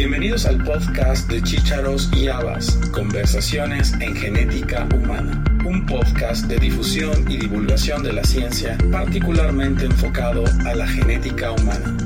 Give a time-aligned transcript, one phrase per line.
[0.00, 7.30] Bienvenidos al podcast de Chícharos y Habas, Conversaciones en Genética Humana, un podcast de difusión
[7.30, 11.98] y divulgación de la ciencia particularmente enfocado a la genética humana.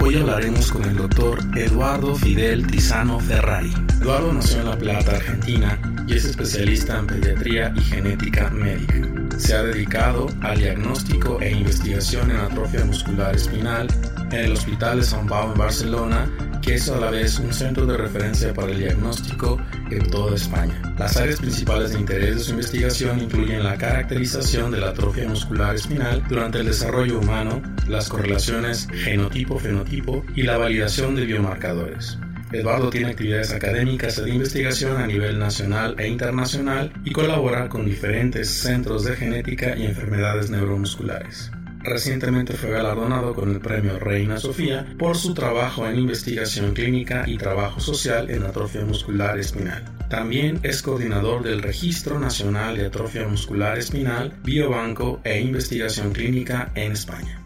[0.00, 3.74] Hoy hablaremos con el doctor Eduardo Fidel Tizano Ferrari.
[4.00, 9.00] Eduardo nació en La Plata, Argentina, y es especialista en pediatría y genética médica.
[9.36, 13.88] Se ha dedicado al diagnóstico e investigación en atrofia muscular espinal
[14.34, 16.30] en el Hospital de San Pablo en Barcelona,
[16.60, 19.60] que es a la vez un centro de referencia para el diagnóstico
[19.90, 20.80] en toda España.
[20.98, 25.74] Las áreas principales de interés de su investigación incluyen la caracterización de la atrofia muscular
[25.74, 32.18] espinal durante el desarrollo humano, las correlaciones genotipo-fenotipo y la validación de biomarcadores.
[32.52, 38.48] Eduardo tiene actividades académicas de investigación a nivel nacional e internacional y colabora con diferentes
[38.48, 41.50] centros de genética y enfermedades neuromusculares.
[41.84, 47.36] Recientemente fue galardonado con el premio Reina Sofía por su trabajo en investigación clínica y
[47.36, 49.84] trabajo social en atrofia muscular espinal.
[50.08, 56.92] También es coordinador del Registro Nacional de Atrofia Muscular Espinal, Biobanco e Investigación Clínica en
[56.92, 57.42] España.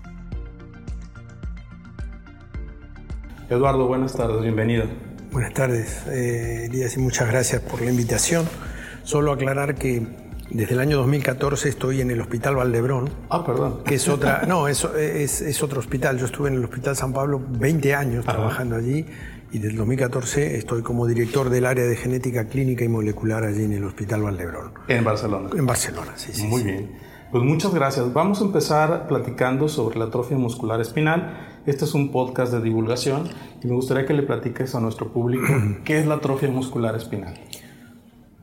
[3.50, 4.84] Eduardo, buenas tardes, bienvenido.
[5.32, 8.48] Buenas tardes, eh, y muchas gracias por la invitación.
[9.02, 13.10] Solo aclarar que desde el año 2014 estoy en el Hospital Valdebrón.
[13.28, 13.82] Ah, perdón.
[13.84, 16.18] Que es otra, no, es, es, otro hospital.
[16.18, 19.04] Yo estuve en el Hospital San Pablo 20 años trabajando allí
[19.50, 23.64] y desde el 2014 estoy como director del área de genética clínica y molecular allí
[23.64, 24.72] en el Hospital Valdebrón.
[24.88, 25.50] En Barcelona.
[25.54, 26.46] En Barcelona, sí, sí.
[26.46, 26.90] Muy bien.
[27.30, 28.10] Pues muchas gracias.
[28.14, 31.60] Vamos a empezar platicando sobre la atrofia muscular espinal.
[31.66, 33.28] Este es un podcast de divulgación
[33.62, 35.46] y me gustaría que le platiques a nuestro público
[35.84, 37.34] qué es la atrofia muscular espinal.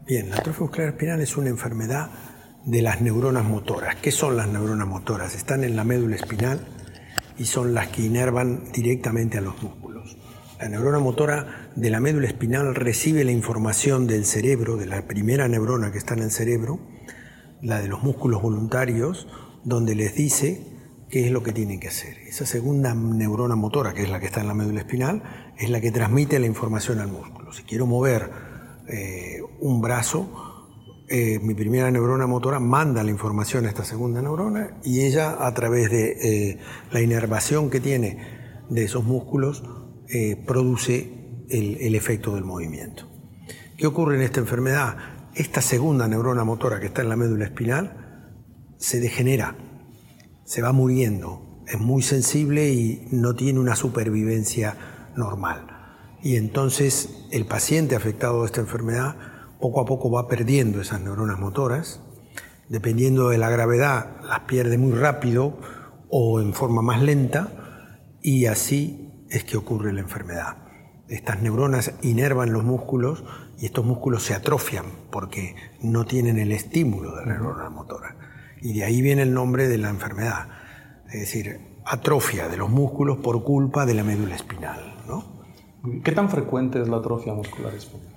[0.08, 2.12] Bien, la atrofia muscular espinal es una enfermedad
[2.64, 3.96] de las neuronas motoras.
[3.96, 5.34] ¿Qué son las neuronas motoras?
[5.34, 6.60] Están en la médula espinal
[7.40, 10.16] y son las que inervan directamente a los músculos.
[10.60, 15.48] La neurona motora de la médula espinal recibe la información del cerebro, de la primera
[15.48, 16.80] neurona que está en el cerebro,
[17.64, 19.28] la de los músculos voluntarios,
[19.64, 20.68] donde les dice
[21.10, 22.20] qué es lo que tienen que hacer.
[22.28, 25.24] Esa segunda neurona motora, que es la que está en la médula espinal,
[25.58, 27.52] es la que transmite la información al músculo.
[27.54, 28.45] Si quiero mover
[28.88, 30.68] eh, un brazo,
[31.08, 35.54] eh, mi primera neurona motora manda la información a esta segunda neurona y ella a
[35.54, 36.60] través de eh,
[36.92, 39.64] la inervación que tiene de esos músculos
[40.46, 43.10] produce el, el efecto del movimiento.
[43.76, 44.98] ¿Qué ocurre en esta enfermedad?
[45.34, 48.36] Esta segunda neurona motora que está en la médula espinal
[48.78, 49.56] se degenera,
[50.46, 55.75] se va muriendo, es muy sensible y no tiene una supervivencia normal
[56.26, 59.16] y entonces el paciente afectado de esta enfermedad
[59.62, 62.02] poco a poco va perdiendo esas neuronas motoras,
[62.68, 65.60] dependiendo de la gravedad las pierde muy rápido
[66.10, 70.58] o en forma más lenta y así es que ocurre la enfermedad.
[71.10, 73.24] Estas neuronas inervan los músculos
[73.60, 78.16] y estos músculos se atrofian porque no tienen el estímulo de la neurona motora.
[78.64, 80.48] Y de ahí viene el nombre de la enfermedad,
[81.06, 84.96] es decir, atrofia de los músculos por culpa de la médula espinal.
[86.04, 88.08] ¿Qué tan frecuente es la atrofia muscular espinal?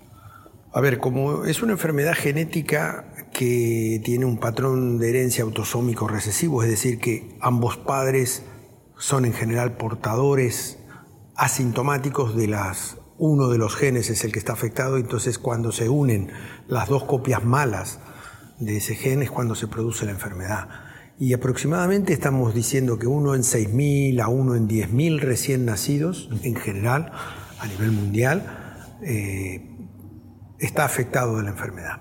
[0.72, 6.62] A ver, como es una enfermedad genética que tiene un patrón de herencia autosómico recesivo,
[6.62, 8.44] es decir, que ambos padres
[8.98, 10.78] son en general portadores
[11.36, 15.88] asintomáticos de las uno de los genes es el que está afectado, entonces cuando se
[15.88, 16.30] unen
[16.68, 17.98] las dos copias malas
[18.60, 20.68] de ese gen es cuando se produce la enfermedad.
[21.18, 26.54] Y aproximadamente estamos diciendo que uno en 6.000 a uno en 10.000 recién nacidos en
[26.54, 27.10] general
[27.58, 29.76] a nivel mundial eh,
[30.58, 32.00] está afectado de la enfermedad.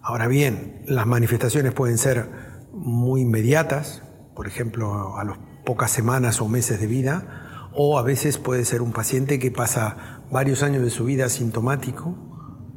[0.00, 2.28] Ahora bien, las manifestaciones pueden ser
[2.72, 4.02] muy inmediatas,
[4.34, 8.82] por ejemplo, a las pocas semanas o meses de vida, o a veces puede ser
[8.82, 12.16] un paciente que pasa varios años de su vida asintomático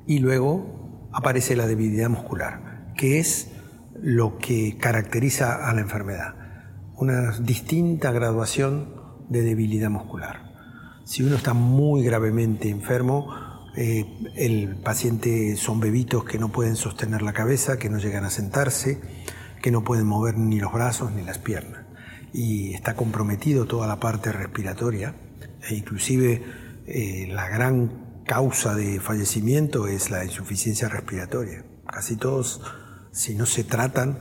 [0.08, 3.52] y luego aparece la debilidad muscular, que es
[4.00, 6.36] lo que caracteriza a la enfermedad,
[6.96, 10.47] una distinta graduación de debilidad muscular.
[11.08, 13.34] Si uno está muy gravemente enfermo,
[13.78, 14.06] eh,
[14.36, 19.00] el paciente son bebitos que no pueden sostener la cabeza, que no llegan a sentarse,
[19.62, 21.86] que no pueden mover ni los brazos ni las piernas.
[22.34, 25.16] Y está comprometido toda la parte respiratoria
[25.70, 26.44] e inclusive
[26.88, 31.64] eh, la gran causa de fallecimiento es la insuficiencia respiratoria.
[31.90, 32.62] Casi todos,
[33.14, 34.20] si no se tratan,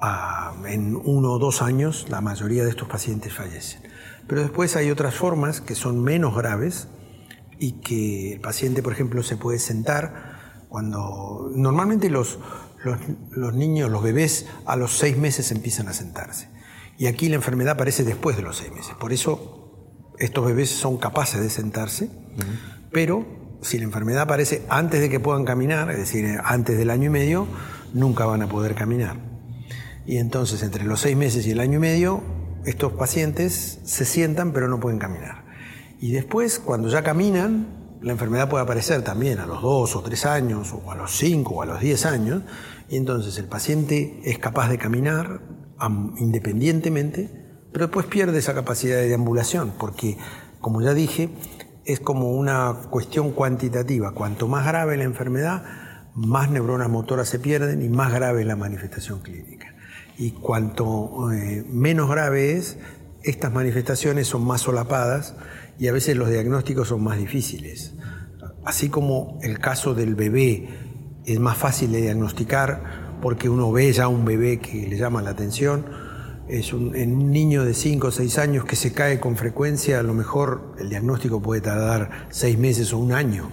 [0.00, 3.93] ah, en uno o dos años la mayoría de estos pacientes fallecen.
[4.26, 6.88] Pero después hay otras formas que son menos graves
[7.58, 12.38] y que el paciente, por ejemplo, se puede sentar cuando normalmente los,
[12.84, 16.48] los, niños, los bebés, a los seis meses empiezan a sentarse.
[16.98, 18.94] Y aquí la enfermedad aparece después de los seis meses.
[18.98, 22.08] Por eso estos bebés son capaces de sentarse,
[22.92, 23.26] pero
[23.62, 27.10] si la enfermedad aparece antes de que puedan caminar, es decir, antes del año y
[27.10, 27.46] medio,
[27.92, 29.16] nunca van a poder caminar.
[30.06, 32.22] Y entonces entre los seis meses y el año y medio,
[32.66, 35.44] estos pacientes se sientan pero no pueden caminar.
[36.00, 40.26] Y después, cuando ya caminan, la enfermedad puede aparecer también a los dos o tres
[40.26, 42.42] años, o a los cinco o a los diez años,
[42.88, 45.40] y entonces el paciente es capaz de caminar
[46.18, 47.30] independientemente,
[47.72, 50.18] pero después pierde esa capacidad de deambulación, porque,
[50.60, 51.30] como ya dije,
[51.84, 54.12] es como una cuestión cuantitativa.
[54.12, 55.64] Cuanto más grave la enfermedad,
[56.14, 59.73] más neuronas motoras se pierden y más grave es la manifestación clínica.
[60.16, 62.78] Y cuanto eh, menos grave es,
[63.22, 65.34] estas manifestaciones son más solapadas
[65.78, 67.94] y a veces los diagnósticos son más difíciles.
[68.64, 70.68] Así como el caso del bebé
[71.24, 75.30] es más fácil de diagnosticar porque uno ve ya un bebé que le llama la
[75.30, 75.86] atención,
[76.48, 79.98] es un, en un niño de 5 o 6 años que se cae con frecuencia,
[79.98, 83.50] a lo mejor el diagnóstico puede tardar 6 meses o un año.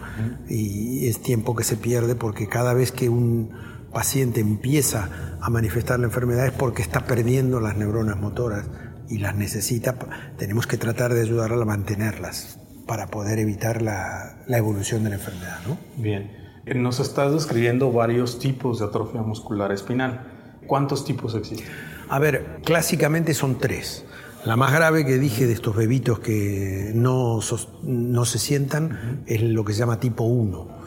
[0.49, 3.51] Y es tiempo que se pierde porque cada vez que un
[3.91, 8.65] paciente empieza a manifestar la enfermedad es porque está perdiendo las neuronas motoras
[9.09, 9.95] y las necesita,
[10.37, 15.15] tenemos que tratar de ayudarla a mantenerlas para poder evitar la, la evolución de la
[15.15, 15.59] enfermedad.
[15.67, 15.77] ¿no?
[15.97, 16.31] Bien,
[16.75, 20.59] nos estás describiendo varios tipos de atrofia muscular espinal.
[20.67, 21.67] ¿Cuántos tipos existen?
[22.09, 24.05] A ver, clásicamente son tres.
[24.45, 27.39] La más grave que dije de estos bebitos que no,
[27.83, 30.80] no se sientan es lo que se llama tipo 1.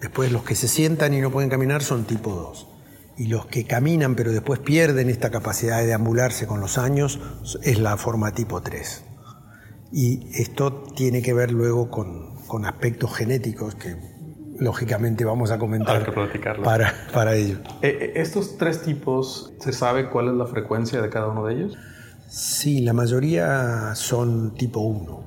[0.00, 2.68] Después los que se sientan y no pueden caminar son tipo 2.
[3.18, 7.18] Y los que caminan pero después pierden esta capacidad de deambularse con los años
[7.62, 9.04] es la forma tipo 3.
[9.92, 13.96] Y esto tiene que ver luego con, con aspectos genéticos que
[14.58, 16.12] lógicamente vamos a comentar
[16.62, 17.58] para, para ello.
[17.82, 21.54] Eh, eh, ¿Estos tres tipos, se sabe cuál es la frecuencia de cada uno de
[21.54, 21.76] ellos?
[22.28, 25.24] Sí, la mayoría son tipo 1,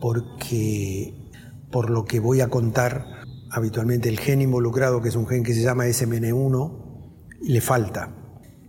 [0.00, 1.14] porque
[1.70, 3.06] por lo que voy a contar,
[3.56, 6.72] habitualmente el gen involucrado, que es un gen que se llama SMN1,
[7.40, 8.14] le falta.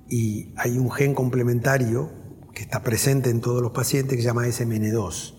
[0.10, 2.10] Y hay un gen complementario
[2.54, 5.34] que está presente en todos los pacientes que se llama SMN2.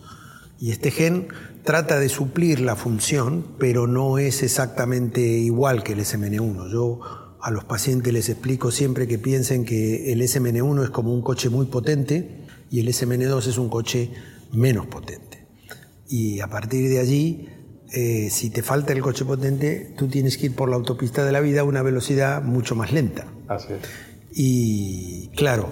[0.60, 1.28] Y este gen
[1.64, 6.70] trata de suplir la función, pero no es exactamente igual que el SMN1.
[6.70, 7.00] Yo
[7.40, 11.48] a los pacientes les explico siempre que piensen que el SMN1 es como un coche
[11.48, 14.10] muy potente y el SMN2 es un coche
[14.52, 15.46] menos potente.
[16.06, 17.48] Y a partir de allí,
[17.92, 21.32] eh, si te falta el coche potente, tú tienes que ir por la autopista de
[21.32, 23.26] la vida a una velocidad mucho más lenta.
[23.48, 23.80] Así es.
[24.30, 25.70] Y claro,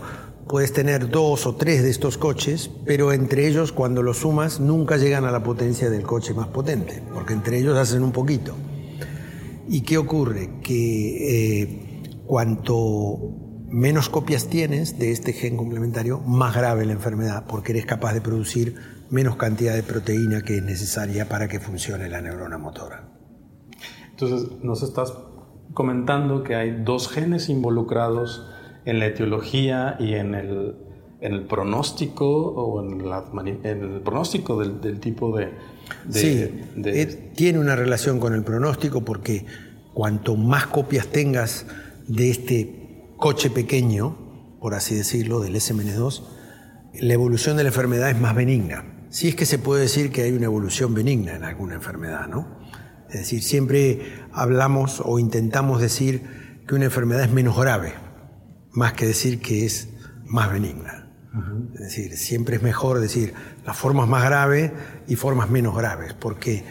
[0.48, 4.96] puedes tener dos o tres de estos coches, pero entre ellos cuando los sumas nunca
[4.96, 8.54] llegan a la potencia del coche más potente, porque entre ellos hacen un poquito.
[9.68, 10.60] ¿Y qué ocurre?
[10.62, 13.18] Que eh, cuanto
[13.68, 18.20] menos copias tienes de este gen complementario, más grave la enfermedad, porque eres capaz de
[18.20, 23.08] producir menos cantidad de proteína que es necesaria para que funcione la neurona motora.
[24.10, 25.12] Entonces, nos estás
[25.74, 28.48] comentando que hay dos genes involucrados
[28.84, 30.76] en la etiología y en el,
[31.20, 35.52] en el pronóstico o en, la, en el pronóstico del, del tipo de,
[36.10, 36.48] sí,
[36.84, 39.44] eh, tiene una relación con el pronóstico porque
[39.92, 41.66] cuanto más copias tengas
[42.06, 44.16] de este coche pequeño,
[44.60, 46.22] por así decirlo, del SMN2,
[47.00, 48.95] la evolución de la enfermedad es más benigna.
[49.16, 52.46] Sí es que se puede decir que hay una evolución benigna en alguna enfermedad, ¿no?
[53.08, 57.94] Es decir, siempre hablamos o intentamos decir que una enfermedad es menos grave
[58.72, 59.88] más que decir que es
[60.26, 61.08] más benigna.
[61.76, 63.32] Es decir, siempre es mejor decir
[63.64, 64.72] las formas más graves
[65.08, 66.62] y formas menos graves, porque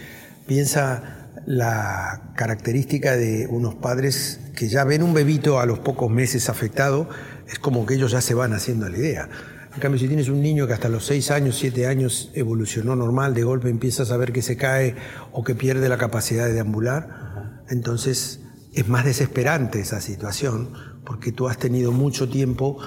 [0.45, 6.47] piensa la característica de unos padres que ya ven un bebito a los pocos meses
[6.49, 7.09] afectado,
[7.47, 9.29] es como que ellos ya se van haciendo la idea.
[9.75, 13.34] En cambio, si tienes un niño que hasta los 6 años, 7 años evolucionó normal,
[13.34, 14.96] de golpe empiezas a ver que se cae
[15.34, 18.39] o que pierde la capacidad de deambular, entonces
[18.74, 20.72] es más desesperante esa situación
[21.05, 22.77] porque tú has tenido mucho tiempo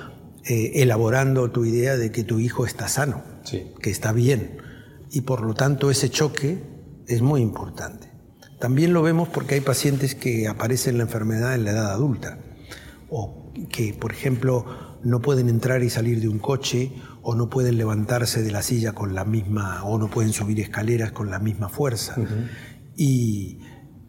[0.44, 3.22] eh, elaborando tu idea de que tu hijo está sano,
[3.82, 4.56] que está bien,
[5.10, 6.58] y por lo tanto ese choque
[7.06, 8.10] es muy importante.
[8.58, 12.38] También lo vemos porque hay pacientes que aparecen la enfermedad en la edad adulta,
[13.10, 14.64] o que, por ejemplo,
[15.04, 18.92] no pueden entrar y salir de un coche, o no pueden levantarse de la silla
[18.92, 22.16] con la misma, o no pueden subir escaleras con la misma fuerza.
[22.96, 23.60] Y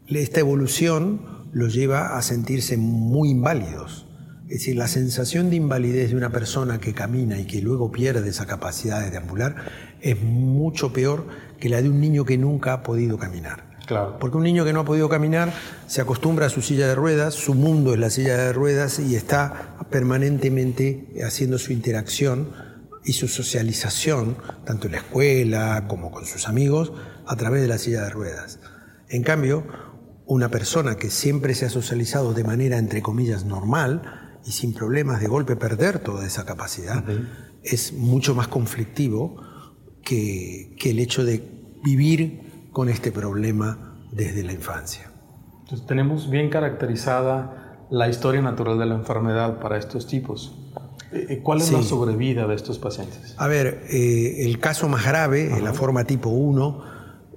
[0.06, 4.06] esta evolución los lleva a sentirse muy inválidos.
[4.48, 8.28] Es decir, la sensación de invalidez de una persona que camina y que luego pierde
[8.28, 9.54] esa capacidad de deambular
[10.00, 11.28] es mucho peor
[11.60, 13.69] que la de un niño que nunca ha podido caminar.
[13.90, 14.18] Claro.
[14.20, 15.52] Porque un niño que no ha podido caminar
[15.88, 19.16] se acostumbra a su silla de ruedas, su mundo es la silla de ruedas y
[19.16, 22.52] está permanentemente haciendo su interacción
[23.04, 26.92] y su socialización, tanto en la escuela como con sus amigos,
[27.26, 28.60] a través de la silla de ruedas.
[29.08, 29.66] En cambio,
[30.24, 35.20] una persona que siempre se ha socializado de manera, entre comillas, normal y sin problemas
[35.20, 37.04] de golpe perder toda esa capacidad,
[37.64, 39.42] es mucho más conflictivo
[40.04, 41.42] que, que, el hecho de
[41.82, 45.10] vivir con este problema desde la infancia.
[45.62, 50.56] Entonces, tenemos bien caracterizada la historia natural de la enfermedad para estos tipos.
[51.12, 53.34] Eh, eh, ¿Cuál es la sobrevida de estos pacientes?
[53.36, 56.84] A ver, eh, el caso más grave, en la forma tipo 1,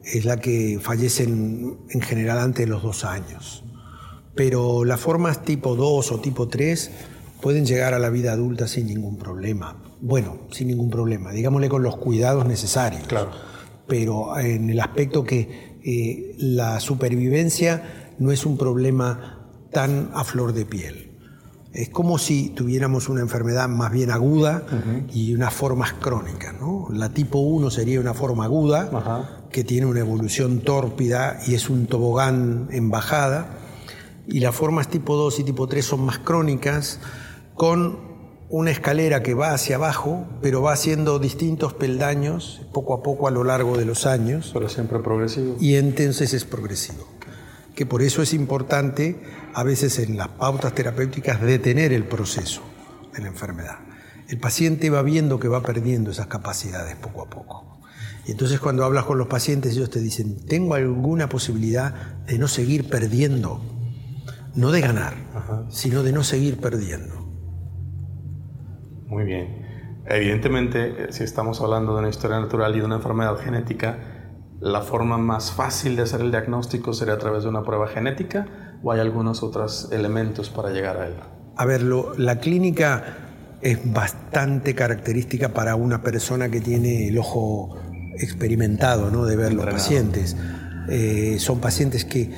[0.04, 3.63] es la que fallecen en general antes de los dos años.
[4.36, 6.92] Pero las formas tipo 2 o tipo 3
[7.42, 9.78] pueden llegar a la vida adulta sin ningún problema.
[10.02, 13.04] Bueno, sin ningún problema, digámosle con los cuidados necesarios.
[13.08, 13.32] Claro.
[13.88, 20.54] Pero en el aspecto que eh, la supervivencia no es un problema tan a flor
[20.54, 21.12] de piel.
[21.74, 24.63] Es como si tuviéramos una enfermedad más bien aguda
[25.12, 26.54] y unas formas crónicas.
[26.60, 26.88] ¿no?
[26.92, 31.88] La tipo 1 sería una forma aguda que tiene una evolución tórpida y es un
[31.88, 33.58] tobogán en bajada.
[34.28, 37.00] Y las formas tipo 2 y tipo 3 son más crónicas,
[37.56, 38.12] con
[38.50, 43.32] una escalera que va hacia abajo, pero va haciendo distintos peldaños poco a poco a
[43.32, 44.52] lo largo de los años.
[44.54, 45.58] Pero siempre progresivo.
[45.60, 47.08] Y entonces es progresivo
[47.76, 49.22] que por eso es importante
[49.54, 52.62] a veces en las pautas terapéuticas detener el proceso
[53.14, 53.80] de la enfermedad.
[54.28, 57.82] El paciente va viendo que va perdiendo esas capacidades poco a poco.
[58.26, 61.94] Y entonces cuando hablas con los pacientes ellos te dicen, tengo alguna posibilidad
[62.26, 63.62] de no seguir perdiendo,
[64.56, 65.16] no de ganar,
[65.70, 67.23] sino de no seguir perdiendo.
[69.13, 70.01] Muy bien.
[70.08, 74.00] Evidentemente, si estamos hablando de una historia natural y de una enfermedad genética,
[74.60, 78.48] la forma más fácil de hacer el diagnóstico sería a través de una prueba genética
[78.82, 81.13] o hay algunos otros elementos para llegar a él?
[81.55, 83.03] A ver, la clínica
[83.62, 87.77] es bastante característica para una persona que tiene el ojo
[88.17, 89.25] experimentado ¿no?
[89.25, 90.36] de ver los pacientes.
[90.89, 92.32] Eh, son pacientes que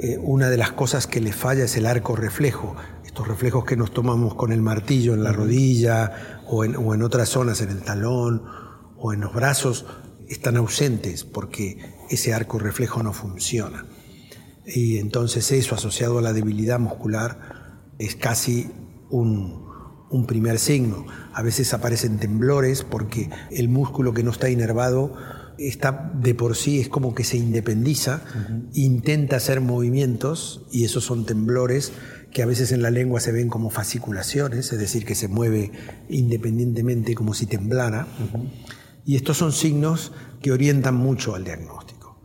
[0.00, 2.76] eh, una de las cosas que les falla es el arco reflejo.
[3.18, 7.02] Estos reflejos que nos tomamos con el martillo en la rodilla o en, o en
[7.02, 8.44] otras zonas, en el talón
[8.96, 9.86] o en los brazos,
[10.28, 13.86] están ausentes porque ese arco reflejo no funciona.
[14.64, 18.70] Y entonces eso asociado a la debilidad muscular es casi
[19.10, 19.66] un,
[20.28, 21.04] primer signo.
[21.34, 25.12] A veces aparecen temblores porque el músculo que no está inervado
[25.58, 28.22] está de por sí, es como que se independiza,
[28.74, 31.92] intenta hacer movimientos y esos son temblores
[32.32, 35.72] que a veces en la lengua se ven como fasciculaciones, es decir, que se mueve
[36.08, 38.06] independientemente como si temblara.
[39.04, 42.22] Y estos son signos que orientan mucho al diagnóstico.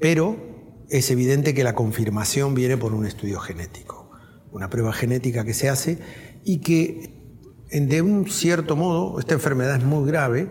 [0.00, 4.10] Pero es evidente que la confirmación viene por un estudio genético,
[4.50, 5.98] una prueba genética que se hace
[6.44, 7.22] y que
[7.70, 10.50] de un cierto modo esta enfermedad es muy grave,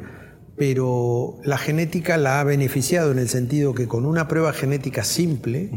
[0.57, 5.71] pero la genética la ha beneficiado en el sentido que con una prueba genética simple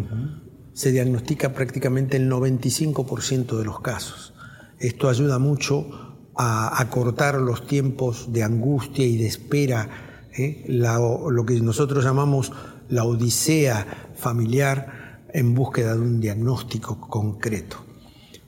[0.75, 4.35] se diagnostica prácticamente el 95% de los casos.
[4.79, 10.65] Esto ayuda mucho a acortar los tiempos de angustia y de espera, ¿eh?
[10.69, 12.53] lo que nosotros llamamos
[12.89, 17.85] la odisea familiar en búsqueda de un diagnóstico concreto.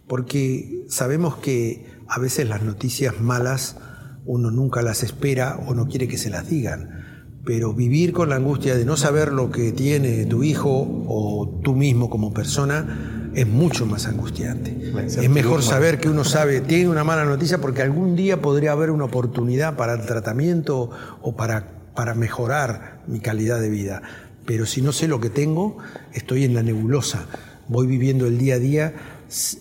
[0.09, 3.77] Porque sabemos que a veces las noticias malas
[4.25, 6.96] uno nunca las espera o no quiere que se las digan
[7.47, 10.69] pero vivir con la angustia de no saber lo que tiene tu hijo
[11.07, 14.93] o tú mismo como persona es mucho más angustiante.
[15.07, 18.91] Es mejor saber que uno sabe, tiene una mala noticia porque algún día podría haber
[18.91, 20.91] una oportunidad para el tratamiento
[21.23, 24.03] o para, para mejorar mi calidad de vida.
[24.45, 25.79] Pero si no sé lo que tengo,
[26.15, 27.27] estoy en la nebulosa.
[27.69, 28.95] Voy viviendo el día a día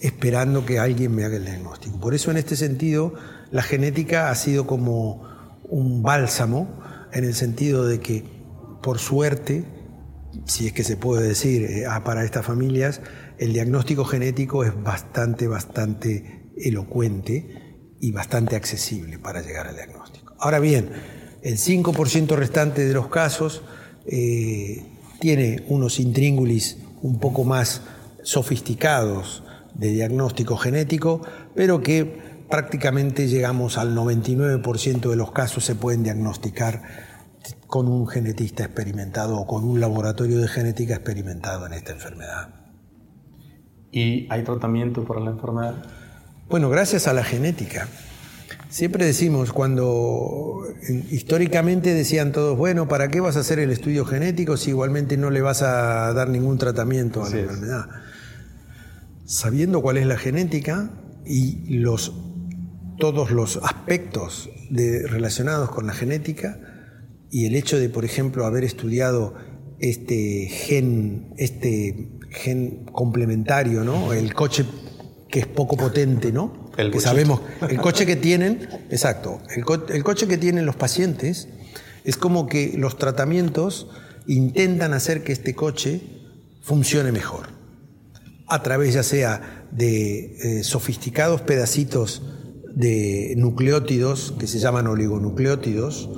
[0.02, 2.00] esperando que alguien me haga el diagnóstico.
[2.00, 3.14] Por eso en este sentido
[3.52, 5.24] la genética ha sido como
[5.70, 6.84] un bálsamo
[7.16, 8.24] en el sentido de que,
[8.84, 9.64] por suerte,
[10.46, 13.02] si es que se puede decir eh, ah, para estas familias,
[13.38, 20.36] el diagnóstico genético es bastante, bastante elocuente y bastante accesible para llegar al diagnóstico.
[20.40, 20.90] Ahora bien,
[21.42, 23.64] el 5% restante de los casos
[24.06, 24.84] eh,
[25.20, 27.82] tiene unos intríngulis un poco más
[28.24, 29.44] sofisticados
[29.74, 31.22] de diagnóstico genético,
[31.56, 37.05] pero que prácticamente llegamos al 99% de los casos se pueden diagnosticar
[37.76, 42.48] con un genetista experimentado o con un laboratorio de genética experimentado en esta enfermedad.
[43.92, 45.84] ¿Y hay tratamiento para la enfermedad?
[46.48, 47.90] Bueno, gracias a la genética.
[48.70, 50.62] Siempre decimos, cuando
[51.12, 55.30] históricamente decían todos, bueno, ¿para qué vas a hacer el estudio genético si igualmente no
[55.30, 57.90] le vas a dar ningún tratamiento a la enfermedad?
[59.26, 60.92] Sabiendo cuál es la genética
[61.26, 62.14] y los
[62.98, 66.58] todos los aspectos relacionados con la genética
[67.36, 69.34] y el hecho de, por ejemplo, haber estudiado
[69.80, 74.14] este gen, este gen complementario, ¿no?
[74.14, 74.64] El coche
[75.28, 76.72] que es poco potente, ¿no?
[76.78, 81.50] El que sabemos, el coche que tienen, exacto, el, coche que tienen los pacientes
[82.06, 83.90] es como que los tratamientos
[84.28, 86.04] intentan hacer que este coche
[86.62, 87.50] funcione mejor,
[88.48, 92.22] a través ya sea de eh, sofisticados pedacitos
[92.74, 96.10] de nucleótidos que se llaman oligonucleótidos,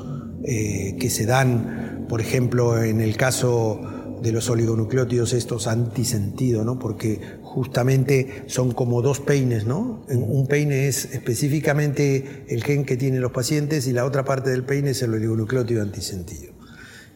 [0.44, 3.82] eh, que se dan, por ejemplo, en el caso
[4.22, 6.80] de los oligonucleótidos estos antisentido, ¿no?
[6.80, 10.06] Porque justamente son como dos peines, ¿no?
[10.10, 14.64] Un peine es específicamente el gen que tienen los pacientes y la otra parte del
[14.64, 16.54] peine es el oligonucleótido antisentido.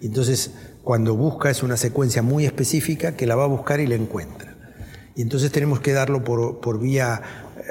[0.02, 0.52] Entonces,
[0.84, 4.56] cuando busca es una secuencia muy específica que la va a buscar y la encuentra.
[5.16, 7.22] Y entonces tenemos que darlo por, por vía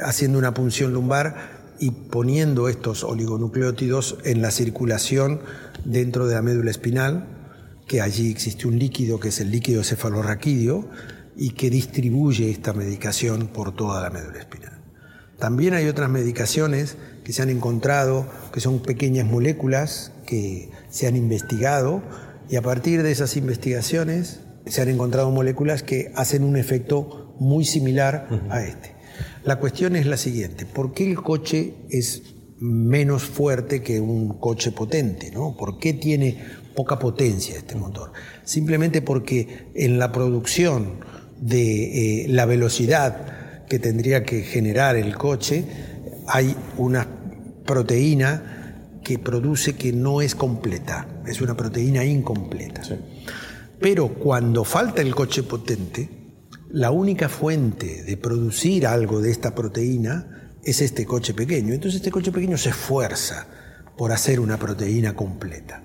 [0.02, 5.40] haciendo una punción lumbar y poniendo estos oligonucleótidos en la circulación
[5.84, 7.26] dentro de la médula espinal,
[7.88, 10.88] que allí existe un líquido que es el líquido cefalorraquídeo
[11.36, 14.78] y que distribuye esta medicación por toda la médula espinal.
[15.38, 21.16] También hay otras medicaciones que se han encontrado, que son pequeñas moléculas que se han
[21.16, 22.02] investigado
[22.50, 27.64] y a partir de esas investigaciones se han encontrado moléculas que hacen un efecto muy
[27.64, 28.99] similar a este.
[29.44, 32.22] La cuestión es la siguiente, ¿por qué el coche es
[32.58, 35.30] menos fuerte que un coche potente?
[35.30, 35.56] ¿no?
[35.56, 36.36] ¿Por qué tiene
[36.74, 38.12] poca potencia este motor?
[38.44, 41.00] Simplemente porque en la producción
[41.40, 45.64] de eh, la velocidad que tendría que generar el coche
[46.26, 47.06] hay una
[47.64, 52.82] proteína que produce que no es completa, es una proteína incompleta.
[53.80, 56.19] Pero cuando falta el coche potente,
[56.72, 61.74] la única fuente de producir algo de esta proteína es este coche pequeño.
[61.74, 63.46] Entonces este coche pequeño se esfuerza
[63.96, 65.84] por hacer una proteína completa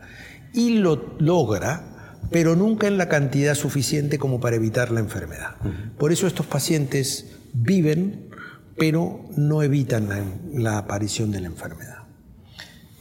[0.54, 5.56] y lo logra, pero nunca en la cantidad suficiente como para evitar la enfermedad.
[5.98, 8.30] Por eso estos pacientes viven,
[8.78, 10.10] pero no evitan
[10.54, 12.04] la, aparición de la enfermedad.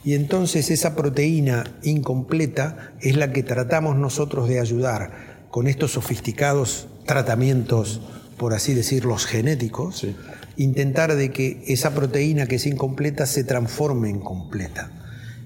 [0.03, 6.87] Y entonces esa proteína incompleta es la que tratamos nosotros de ayudar con estos sofisticados
[7.05, 8.01] tratamientos,
[8.37, 10.05] por así decirlo, genéticos,
[10.57, 14.91] intentar de que esa proteína que es incompleta se transforme en completa.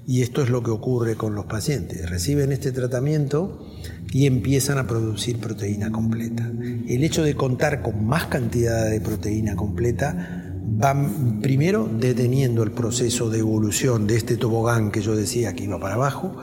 [0.08, 2.10] Y esto es lo que ocurre con los pacientes.
[2.10, 3.64] Reciben este tratamiento
[4.12, 6.52] y empiezan a producir proteína completa.
[6.88, 10.96] El hecho de contar con más cantidad de proteína completa va
[11.42, 15.96] primero deteniendo el proceso de evolución de este tobogán que yo decía que iba para
[15.96, 16.36] abajo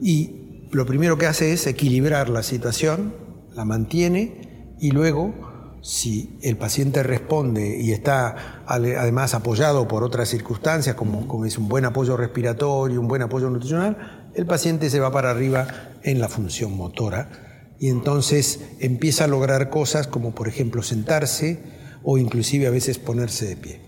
[0.00, 3.23] y lo primero que hace es equilibrar la situación
[3.54, 10.94] la mantiene y luego, si el paciente responde y está además apoyado por otras circunstancias,
[10.94, 15.30] como, es un buen apoyo respiratorio, un buen apoyo nutricional, el paciente se va para
[15.30, 15.66] arriba
[16.02, 21.60] en la función motora y entonces empieza a lograr cosas como por ejemplo sentarse
[22.02, 23.80] o inclusive a veces ponerse de pie.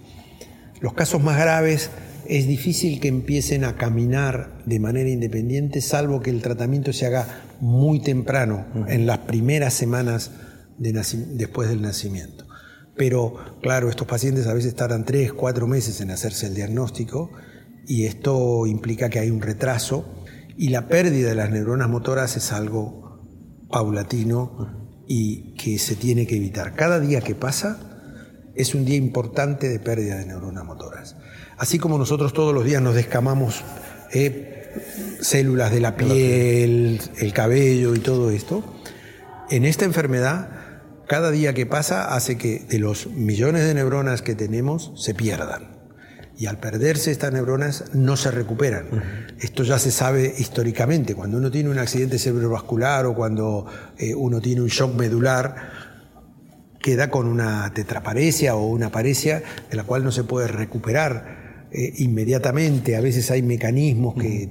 [0.81, 1.91] Los casos más graves
[2.29, 7.46] es difícil que empiecen a caminar de manera independiente, salvo que el tratamiento se haga
[7.61, 10.31] muy temprano, en las primeras semanas
[10.79, 12.47] después del nacimiento.
[12.97, 17.31] Pero claro, estos pacientes a veces tardan tres, cuatro meses en hacerse el diagnóstico
[17.87, 20.07] y esto implica que hay un retraso
[20.57, 23.21] y la pérdida de las neuronas motoras es algo
[23.71, 26.75] paulatino y que se tiene que evitar.
[26.75, 27.79] Cada día que pasa
[28.55, 31.17] es un día importante de pérdida de neuronas motoras.
[31.59, 33.63] Así como nosotros todos los días nos descamamos
[34.17, 38.65] eh, células de la piel, el cabello y todo esto,
[39.51, 40.49] en esta enfermedad,
[41.07, 45.77] cada día que pasa hace que de los millones de neuronas que tenemos se pierdan.
[46.39, 49.35] Y al perderse estas neuronas no se recuperan.
[49.41, 51.15] Esto ya se sabe históricamente.
[51.15, 55.71] Cuando uno tiene un accidente cerebrovascular o cuando eh, uno tiene un shock medular,
[56.83, 61.36] queda con una tetraparesia o una paresia de la cual no se puede recuperar
[61.77, 62.97] eh, inmediatamente.
[62.97, 64.49] A veces hay mecanismos que,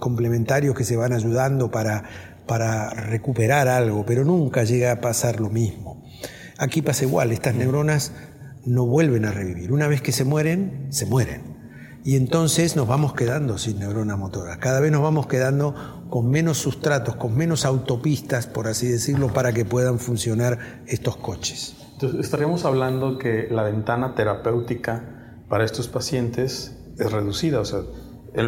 [0.00, 2.02] complementarios que se van ayudando para,
[2.48, 6.02] para recuperar algo, pero nunca llega a pasar lo mismo.
[6.58, 8.12] Aquí pasa igual, estas neuronas
[8.64, 9.72] no vuelven a revivir.
[9.72, 11.42] Una vez que se mueren, se mueren.
[12.04, 14.58] Y entonces nos vamos quedando sin neuronas motoras.
[14.58, 15.76] Cada vez nos vamos quedando
[16.10, 21.76] con menos sustratos, con menos autopistas, por así decirlo, para que puedan funcionar estos coches.
[21.92, 25.21] Entonces, estaríamos hablando que la ventana terapéutica
[25.52, 27.60] para estos pacientes es reducida.
[27.60, 27.80] O sea,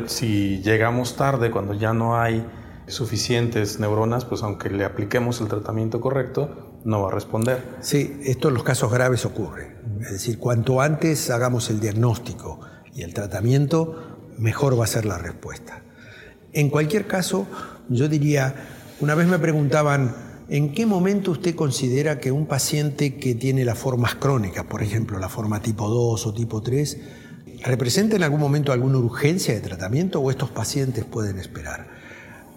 [0.07, 2.47] si llegamos tarde, cuando ya no hay
[2.87, 7.62] suficientes neuronas, pues aunque le apliquemos el tratamiento correcto, no va a responder.
[7.81, 9.77] Sí, esto en los casos graves ocurre.
[10.01, 12.61] Es decir, cuanto antes hagamos el diagnóstico
[12.95, 15.83] y el tratamiento, mejor va a ser la respuesta.
[16.55, 17.47] En cualquier caso,
[17.90, 18.55] yo diría,
[19.01, 20.14] una vez me preguntaban,
[20.48, 25.18] ¿en qué momento usted considera que un paciente que tiene las formas crónicas, por ejemplo,
[25.18, 26.98] la forma tipo 2 o tipo 3,
[27.64, 31.88] representa en algún momento alguna urgencia de tratamiento o estos pacientes pueden esperar?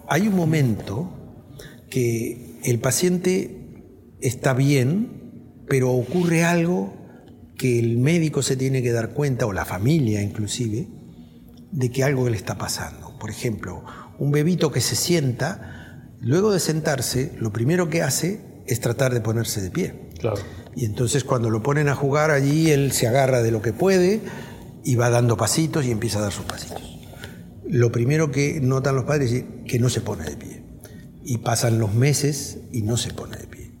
[0.08, 1.10] Hay un momento
[1.90, 6.94] que el paciente está bien, pero ocurre algo
[7.56, 10.88] que el médico se tiene que dar cuenta, o la familia inclusive,
[11.72, 13.18] de que algo le está pasando.
[13.18, 13.84] Por ejemplo,
[14.18, 15.77] un bebito que se sienta,
[16.20, 20.10] luego de sentarse, lo primero que hace es tratar de ponerse de pie.
[20.18, 20.40] Claro.
[20.74, 24.20] Y entonces cuando lo ponen a jugar allí, él se agarra de lo que puede
[24.84, 26.82] y va dando pasitos y empieza a dar sus pasitos.
[27.66, 30.62] Lo primero que notan los padres es que no se pone de pie.
[31.24, 33.72] Y pasan los meses y no se pone de pie.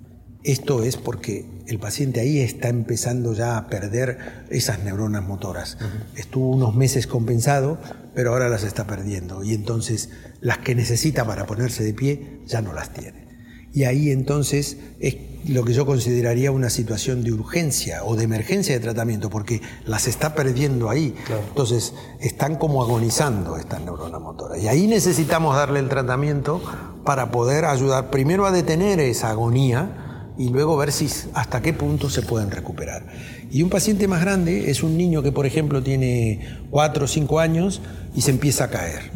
[0.44, 5.78] Esto es porque el paciente ahí está empezando ya a perder esas neuronas motoras.
[6.16, 7.78] Estuvo unos meses compensado,
[8.14, 9.42] pero ahora las está perdiendo.
[9.44, 13.28] Y entonces las que necesita para ponerse de pie ya no las tiene.
[13.72, 18.74] Y ahí entonces es lo que yo consideraría una situación de urgencia o de emergencia
[18.74, 21.14] de tratamiento, porque las está perdiendo ahí.
[21.48, 24.62] Entonces están como agonizando estas neuronas motoras.
[24.62, 26.62] Y ahí necesitamos darle el tratamiento
[27.04, 32.10] para poder ayudar primero a detener esa agonía y luego ver si hasta qué punto
[32.10, 33.06] se pueden recuperar.
[33.50, 37.40] Y un paciente más grande es un niño que, por ejemplo, tiene 4 o 5
[37.40, 37.80] años
[38.14, 39.10] y se empieza a caer.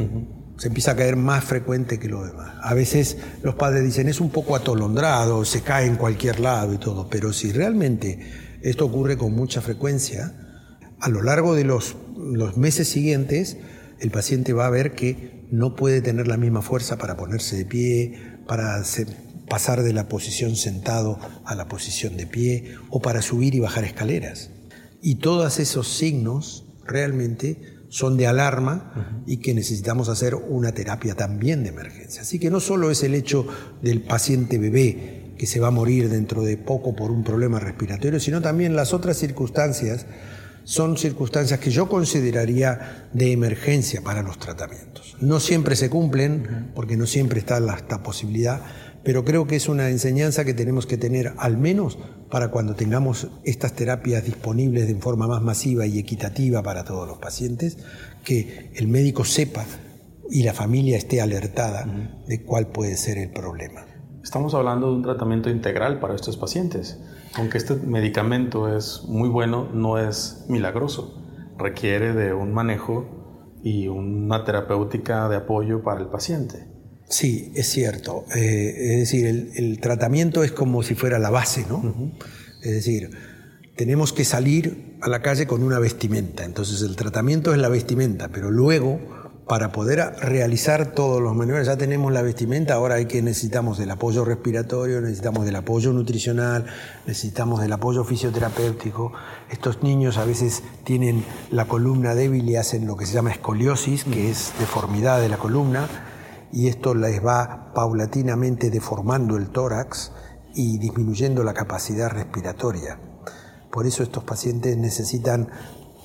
[0.63, 2.55] Se empieza a caer más frecuente que lo demás.
[2.63, 6.79] A veces los padres dicen es un poco atolondrado, se cae en cualquier lado y
[6.79, 8.21] todo, pero si realmente
[8.63, 10.37] esto ocurre con mucha frecuencia,
[11.01, 13.57] a lo largo de los, los meses siguientes,
[13.99, 17.65] el paciente va a ver que no puede tener la misma fuerza para ponerse de
[17.65, 18.85] pie, para
[19.49, 23.83] pasar de la posición sentado a la posición de pie o para subir y bajar
[23.83, 24.51] escaleras.
[25.03, 31.63] Y todos esos signos realmente son de alarma y que necesitamos hacer una terapia también
[31.63, 32.23] de emergencia.
[32.23, 33.47] Así que no solo es el hecho
[33.83, 38.19] del paciente bebé que se va a morir dentro de poco por un problema respiratorio,
[38.19, 40.07] sino también las otras circunstancias
[40.65, 45.15] son circunstancias que yo consideraría de emergencia para los tratamientos.
[45.21, 48.63] No siempre se cumplen, porque no siempre está esta posibilidad,
[49.05, 51.99] pero creo que es una enseñanza que tenemos que tener al menos
[52.31, 57.19] para cuando tengamos estas terapias disponibles de forma más masiva y equitativa para todos los
[57.19, 57.79] pacientes,
[58.25, 59.65] que el médico sepa
[60.31, 61.87] y la familia esté alertada
[62.27, 63.85] de cuál puede ser el problema.
[64.23, 67.01] Estamos hablando de un tratamiento integral para estos pacientes.
[67.35, 71.23] Aunque este medicamento es muy bueno, no es milagroso.
[71.59, 76.72] Requiere de un manejo y una terapéutica de apoyo para el paciente.
[77.13, 78.25] Sí, es cierto.
[78.35, 82.11] Eh, es decir, el, tratamiento es como si fuera la base, ¿no?
[82.63, 83.11] Es decir,
[83.77, 86.43] tenemos que salir a la calle con una vestimenta.
[86.45, 88.99] Entonces el tratamiento es la vestimenta, pero luego,
[89.47, 93.91] para poder realizar todos los maniobras, ya tenemos la vestimenta, ahora hay que necesitamos del
[93.91, 96.65] apoyo respiratorio, necesitamos del apoyo nutricional,
[97.07, 99.13] necesitamos del apoyo fisioterapéutico.
[99.51, 104.05] Estos niños a veces tienen la columna débil y hacen lo que se llama escoliosis,
[104.05, 105.91] que es deformidad de la columna
[106.53, 110.13] y esto les va paulatinamente deformando el tórax
[110.55, 112.99] y disminuyendo la capacidad respiratoria.
[113.71, 115.49] Por eso estos pacientes necesitan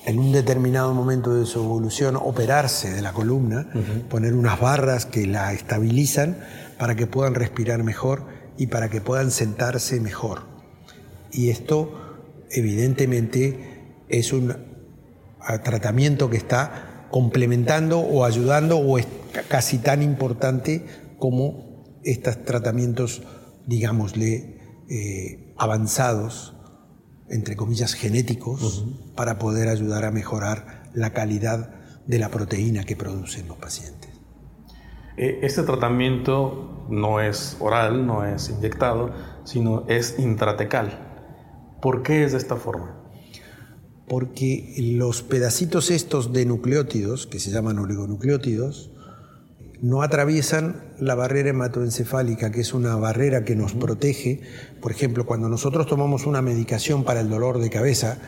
[0.06, 3.68] en un determinado momento de su evolución operarse de la columna,
[4.08, 6.38] poner unas barras que la estabilizan
[6.78, 8.24] para que puedan respirar mejor
[8.56, 10.46] y para que puedan sentarse mejor.
[11.30, 11.92] Y esto
[12.50, 14.56] evidentemente es un
[15.62, 18.98] tratamiento que está complementando o ayudando o
[19.48, 20.84] casi tan importante
[21.18, 23.22] como estos tratamientos,
[23.66, 26.54] digámosle, eh, avanzados,
[27.28, 31.74] entre comillas, genéticos, para poder ayudar a mejorar la calidad
[32.06, 34.10] de la proteína que producen los pacientes.
[35.18, 39.12] Eh, este tratamiento no es oral, no es inyectado,
[39.44, 41.06] sino es intratecal.
[41.82, 43.02] ¿Por qué es de esta forma?
[44.08, 48.92] Porque los pedacitos estos de nucleótidos, que se llaman oligonucleótidos,
[49.80, 54.40] no atraviesan la barrera hematoencefálica, que es una barrera que nos protege.
[54.80, 58.18] Por ejemplo, cuando nosotros tomamos una medicación para el dolor de cabeza,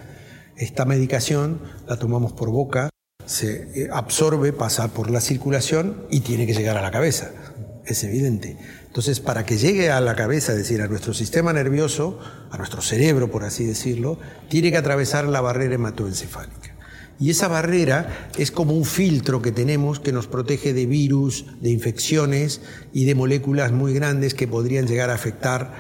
[0.57, 2.91] esta medicación la tomamos por boca,
[3.25, 7.31] se eh, absorbe, pasa por la circulación y tiene que llegar a la cabeza.
[7.85, 8.57] Es evidente.
[8.87, 12.19] Entonces, para que llegue a la cabeza, es decir, a nuestro sistema nervioso,
[12.51, 16.77] a nuestro cerebro, por así decirlo, tiene que atravesar la barrera hematoencefálica.
[17.21, 21.69] Y esa barrera es como un filtro que tenemos que nos protege de virus, de
[21.69, 22.63] infecciones
[22.95, 25.75] y de moléculas muy grandes que podrían llegar a afectar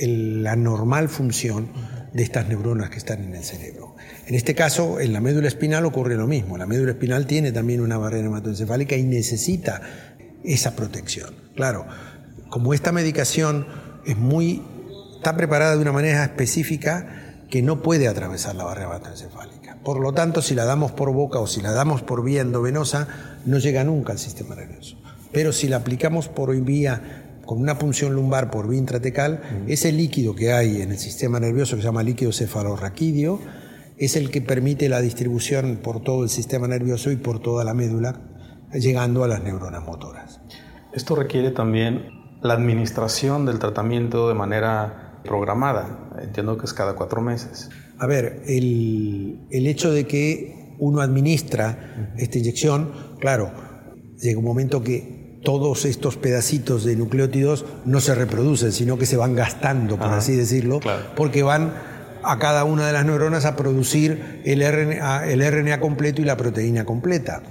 [0.00, 1.70] la normal función
[2.12, 3.94] de estas neuronas que están en el cerebro.
[4.26, 6.58] En este caso, en la médula espinal ocurre lo mismo.
[6.58, 9.80] La médula espinal tiene también una barrera hematoencefálica y necesita
[10.42, 11.34] esa protección.
[11.54, 11.86] Claro,
[12.50, 13.66] como esta medicación
[14.04, 19.61] está preparada de una manera específica que no puede atravesar la barrera hematoencefálica.
[19.84, 23.08] Por lo tanto, si la damos por boca o si la damos por vía endovenosa,
[23.44, 24.96] no llega nunca al sistema nervioso.
[25.32, 30.34] Pero si la aplicamos por vía con una punción lumbar por vía intratecal, ese líquido
[30.34, 33.40] que hay en el sistema nervioso que se llama líquido cefalorraquídeo
[33.98, 37.74] es el que permite la distribución por todo el sistema nervioso y por toda la
[37.74, 38.20] médula,
[38.72, 40.40] llegando a las neuronas motoras.
[40.92, 42.08] Esto requiere también
[42.42, 46.10] la administración del tratamiento de manera programada.
[46.20, 47.70] Entiendo que es cada cuatro meses.
[48.02, 53.52] A ver, el, el hecho de que uno administra esta inyección, claro,
[54.20, 59.16] llega un momento que todos estos pedacitos de nucleótidos no se reproducen, sino que se
[59.16, 60.80] van gastando, por así decirlo,
[61.14, 61.74] porque van
[62.24, 66.36] a cada una de las neuronas a producir el RNA, el RNA completo y la
[66.36, 67.44] proteína completa.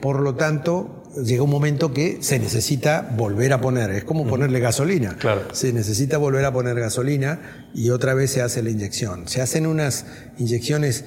[0.00, 4.60] Por lo tanto, llega un momento que se necesita volver a poner, es como ponerle
[4.60, 5.16] gasolina.
[5.52, 9.28] Se necesita volver a poner gasolina y otra vez se hace la inyección.
[9.28, 10.06] Se hacen unas
[10.38, 11.04] inyecciones,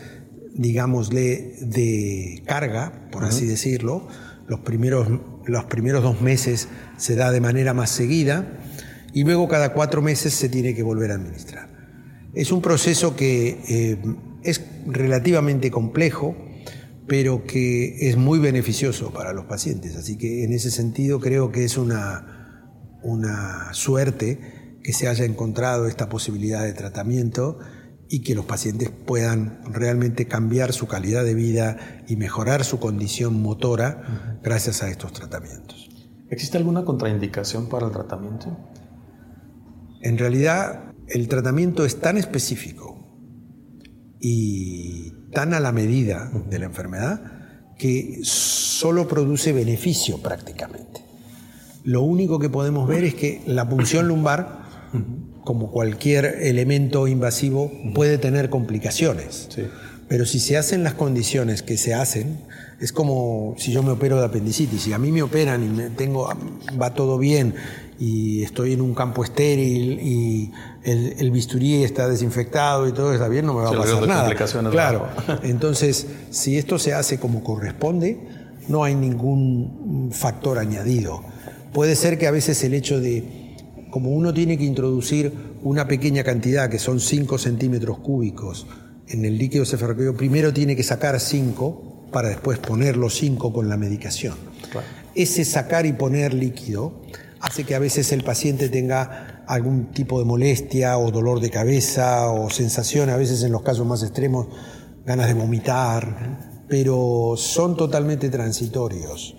[0.53, 4.07] digámosle, de carga, por así decirlo,
[4.47, 5.07] los primeros,
[5.45, 6.67] los primeros dos meses
[6.97, 8.59] se da de manera más seguida
[9.13, 11.69] y luego cada cuatro meses se tiene que volver a administrar.
[12.33, 13.97] Es un proceso que eh,
[14.43, 16.35] es relativamente complejo,
[17.09, 19.95] pero que es muy beneficioso para los pacientes.
[19.95, 25.87] Así que en ese sentido creo que es una, una suerte que se haya encontrado
[25.87, 27.59] esta posibilidad de tratamiento
[28.09, 33.41] y que los pacientes puedan realmente cambiar su calidad de vida y mejorar su condición
[33.41, 35.89] motora gracias a estos tratamientos.
[36.29, 38.55] ¿Existe alguna contraindicación para el tratamiento?
[40.01, 42.97] En realidad, el tratamiento es tan específico
[44.19, 47.21] y tan a la medida de la enfermedad
[47.77, 51.01] que solo produce beneficio prácticamente.
[51.83, 54.59] Lo único que podemos ver es que la punción lumbar
[55.49, 59.49] como cualquier elemento invasivo, puede tener complicaciones.
[60.07, 62.41] Pero si se hacen las condiciones que se hacen,
[62.79, 64.83] es como si yo me opero de apendicitis.
[64.83, 66.29] Si a mí me operan y me tengo,
[66.79, 67.55] va todo bien
[67.99, 70.51] y estoy en un campo estéril y
[70.83, 74.33] el, bisturí está desinfectado y todo está bien, no me va a pasar nada.
[74.71, 75.07] Claro.
[75.43, 78.17] Entonces, si esto se hace como corresponde,
[78.69, 81.23] no hay ningún factor añadido.
[81.73, 83.57] Puede ser que a veces el hecho de
[83.91, 85.33] como uno tiene que introducir
[85.63, 88.65] una pequeña cantidad, que son 5 centímetros cúbicos,
[89.09, 93.67] en el líquido cefalorraquídeo, primero tiene que sacar 5 para después poner los 5 con
[93.67, 94.35] la medicación.
[95.15, 97.01] Ese sacar y poner líquido
[97.41, 102.29] hace que a veces el paciente tenga algún tipo de molestia o dolor de cabeza
[102.31, 104.47] o sensación, a veces en los casos más extremos,
[105.05, 109.35] ganas de vomitar, pero son totalmente transitorios.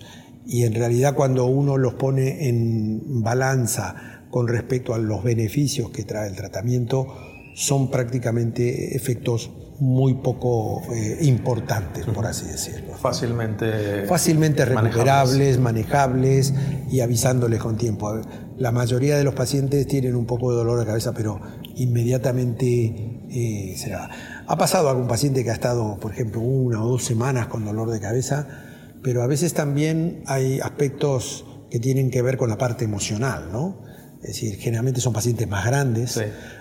[0.46, 6.04] Y en realidad cuando uno los pone en balanza con respecto a los beneficios que
[6.04, 7.06] trae el tratamiento
[7.54, 12.94] son prácticamente efectos muy poco eh, importantes, por así decirlo.
[12.96, 16.54] Fácilmente, Fácilmente recuperables, manejables.
[16.90, 18.20] y avisándoles con tiempo.
[18.58, 21.40] La mayoría de los pacientes tienen un poco de dolor de cabeza, pero
[21.76, 24.10] inmediatamente eh, se va.
[24.46, 27.90] Ha pasado algún paciente que ha estado, por ejemplo, una o dos semanas con dolor
[27.90, 28.46] de cabeza,
[29.02, 33.78] pero a veces también hay aspectos que tienen que ver con la parte emocional, ¿no?
[34.22, 36.20] Es decir, generalmente son pacientes más grandes.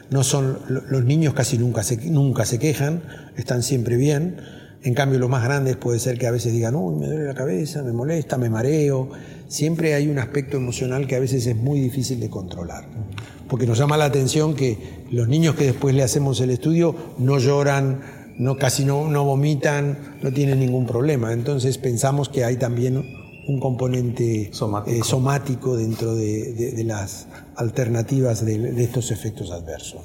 [0.09, 3.03] No son, los niños casi nunca se, nunca se quejan,
[3.35, 4.37] están siempre bien.
[4.81, 7.33] En cambio, los más grandes puede ser que a veces digan, uy, me duele la
[7.33, 9.09] cabeza, me molesta, me mareo.
[9.49, 12.85] Siempre hay un aspecto emocional que a veces es muy difícil de controlar.
[13.49, 17.39] Porque nos llama la atención que los niños que después le hacemos el estudio no
[17.39, 17.99] lloran,
[18.37, 21.33] no, casi no, no vomitan, no tienen ningún problema.
[21.33, 23.03] Entonces pensamos que hay también
[23.49, 30.01] un componente eh, somático, dentro de, las alternativas de, estos efectos adversos.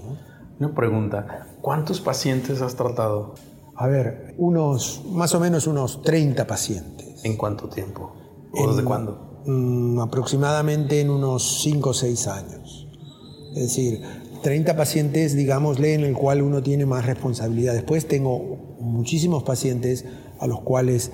[0.58, 3.34] Una pregunta, ¿cuántos pacientes has tratado?
[3.76, 7.22] A ver, unos, más o menos unos 30 pacientes.
[7.24, 8.14] ¿En cuánto tiempo?
[8.52, 9.42] ¿O desde cuándo?
[9.44, 12.88] Mm, aproximadamente en unos 5 o 6 años.
[13.54, 14.00] Es decir,
[14.42, 17.74] 30 pacientes, digámosle, en el cual uno tiene más responsabilidad.
[17.74, 20.06] Después tengo muchísimos pacientes
[20.38, 21.12] a los cuales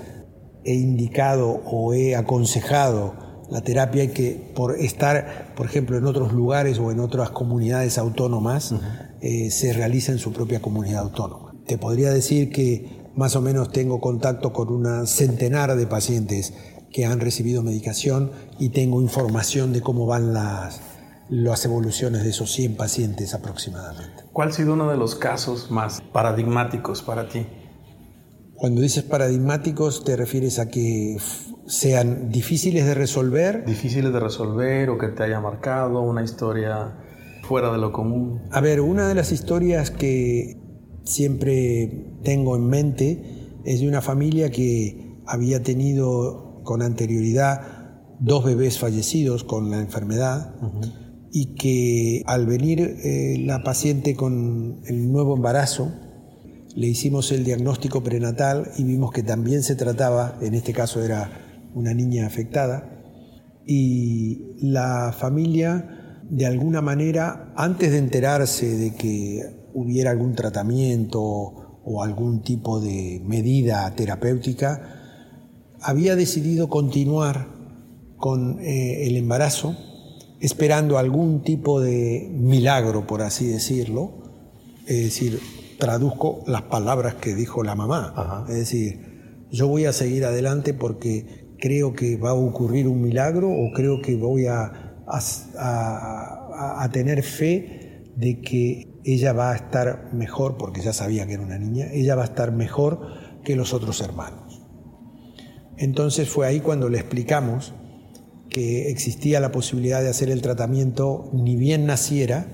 [0.65, 3.15] he indicado o he aconsejado
[3.51, 7.99] la terapia y que por estar, por ejemplo, en otros lugares o en otras comunidades
[7.99, 8.75] autónomas,
[9.21, 11.55] eh, se realiza en su propia comunidad autónoma.
[11.67, 16.55] Te podría decir que más o menos tengo contacto con una centenar de pacientes
[16.93, 20.81] que han recibido medicación y tengo información de cómo van las,
[21.29, 24.25] las evoluciones de esos 100 pacientes aproximadamente.
[24.33, 27.47] ¿Cuál ha sido uno de los casos más paradigmáticos para ti?
[28.61, 31.17] Cuando dices paradigmáticos, ¿te refieres a que
[31.67, 33.65] sean difíciles de resolver?
[33.65, 36.95] Difíciles de resolver o que te haya marcado una historia
[37.43, 38.43] fuera de lo común.
[38.51, 40.61] A ver, una de las historias que
[41.05, 47.63] siempre tengo en mente es de una familia que había tenido con anterioridad
[48.19, 50.55] dos bebés fallecidos con la enfermedad
[51.33, 55.91] y que al venir eh, la paciente con el nuevo embarazo,
[56.75, 61.31] le hicimos el diagnóstico prenatal y vimos que también se trataba, en este caso era
[61.75, 63.01] una niña afectada,
[63.67, 72.03] y la familia, de alguna manera, antes de enterarse de que hubiera algún tratamiento o
[72.03, 75.01] algún tipo de medida terapéutica,
[75.81, 77.49] había decidido continuar
[78.17, 79.77] con eh, el embarazo,
[80.41, 84.13] esperando algún tipo de milagro, por así decirlo,
[84.87, 85.41] es decir,
[85.81, 88.45] traduzco las palabras que dijo la mamá.
[88.49, 93.51] Es decir, yo voy a seguir adelante porque creo que va a ocurrir un milagro
[93.51, 95.03] o creo que voy a,
[95.59, 101.43] a, tener fe de que ella va a estar mejor, porque ya sabía que era
[101.43, 103.01] una niña, ella va a estar mejor
[103.43, 104.63] que los otros hermanos.
[105.77, 107.75] Entonces fue ahí cuando le explicamos
[108.51, 112.47] que existía la posibilidad de hacer el tratamiento ni bien naciera,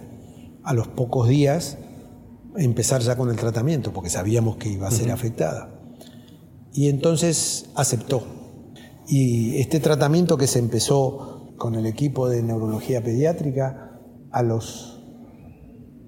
[0.67, 1.79] a los pocos días
[2.59, 5.71] empezar ya con el tratamiento, porque sabíamos que iba a ser afectada.
[6.73, 8.23] Y entonces aceptó.
[9.09, 15.03] Y este tratamiento que se empezó con el equipo de neurología pediátrica, a los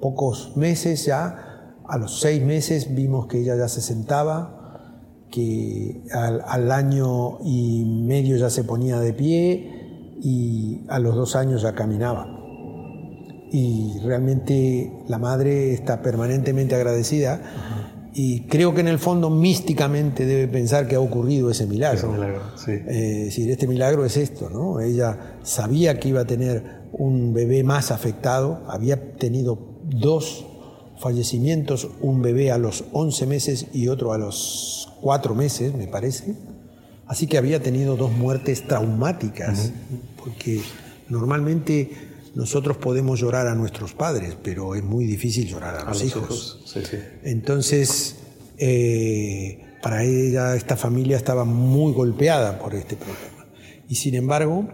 [0.01, 6.43] pocos meses ya, a los seis meses vimos que ella ya se sentaba, que al,
[6.47, 11.75] al año y medio ya se ponía de pie y a los dos años ya
[11.75, 12.38] caminaba
[13.51, 17.41] y realmente la madre está permanentemente agradecida
[18.21, 22.43] y creo que en el fondo místicamente debe pensar que ha ocurrido ese milagro.
[22.57, 22.73] sí.
[22.73, 24.81] Eh, es decir, este milagro es esto, ¿no?
[24.81, 30.47] Ella sabía que iba a tener un bebé más afectado, había tenido dos
[30.99, 36.35] fallecimientos, un bebé a los 11 meses y otro a los 4 meses, me parece.
[37.07, 39.73] Así que había tenido dos muertes traumáticas,
[40.17, 40.61] porque
[41.09, 41.91] normalmente
[42.39, 46.63] nosotros podemos llorar a nuestros padres, pero es muy difícil llorar a, los, hijos.
[47.25, 48.15] Entonces,
[48.57, 53.49] eh, para ella, esta familia estaba muy golpeada por este problema.
[53.89, 54.69] Y sin embargo,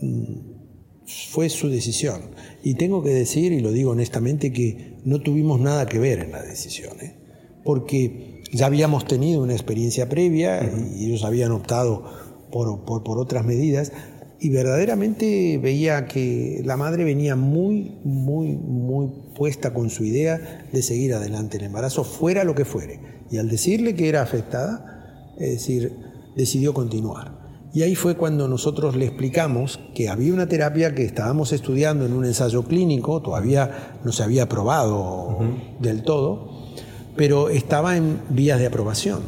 [0.00, 2.30] mm, fue su decisión.
[2.62, 6.30] Y tengo que decir, y lo digo honestamente, que no tuvimos nada que ver en
[6.30, 7.16] la decisión, ¿eh?
[7.64, 10.62] porque ya habíamos tenido una experiencia previa
[10.94, 12.04] y ellos habían optado
[12.52, 13.90] por, por, por otras medidas,
[14.38, 20.82] y verdaderamente veía que la madre venía muy, muy, muy puesta con su idea de
[20.82, 23.00] seguir adelante el embarazo, fuera lo que fuere.
[23.30, 25.96] Y al decirle que era afectada, es decir,
[26.36, 27.36] decidió continuar.
[27.72, 32.12] Y ahí fue cuando nosotros le explicamos que había una terapia que estábamos estudiando en
[32.14, 35.38] un ensayo clínico, todavía no se había aprobado
[35.80, 36.72] del todo,
[37.16, 39.20] pero estaba en vías de aprobación.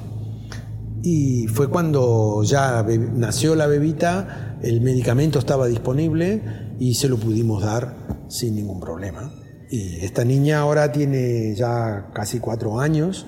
[1.02, 6.42] Y fue cuando ya nació la bebita, el medicamento estaba disponible
[6.78, 7.94] y se lo pudimos dar
[8.28, 9.32] sin ningún problema.
[9.70, 13.26] Y esta niña ahora tiene ya casi cuatro años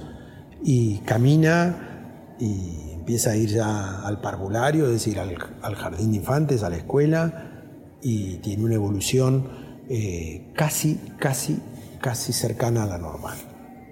[0.62, 6.62] y camina y empieza a ir ya al parvulario, es decir, al, jardín de infantes,
[6.62, 9.48] a la escuela, y tiene una evolución
[9.88, 11.58] eh, casi, casi,
[12.00, 13.36] casi cercana a la normal.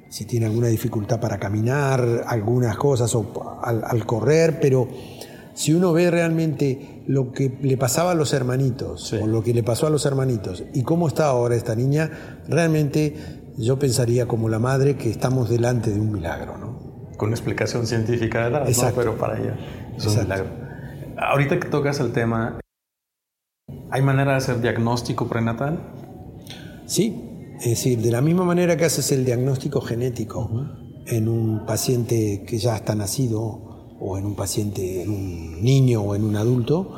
[0.09, 4.89] Si tiene alguna dificultad para caminar, algunas cosas o al correr, pero
[5.59, 9.65] si uno ve realmente lo que le pasaba a los hermanitos, o lo que le
[9.65, 13.17] pasó a los hermanitos, y cómo está ahora esta niña, realmente
[13.57, 17.11] yo pensaría como la madre que estamos delante de un milagro, ¿no?
[17.17, 18.95] Con explicación científica de nada, ¿no?
[18.95, 19.57] pero para ella
[19.97, 20.47] es un milagro.
[21.17, 22.61] Ahorita que tocas el tema,
[23.91, 25.81] ¿hay manera de hacer diagnóstico prenatal?
[26.87, 30.49] Sí, es decir, de la misma manera que haces el diagnóstico genético
[31.05, 33.68] en un paciente que ya está nacido
[34.01, 36.93] o en un paciente, en un niño o en un adulto,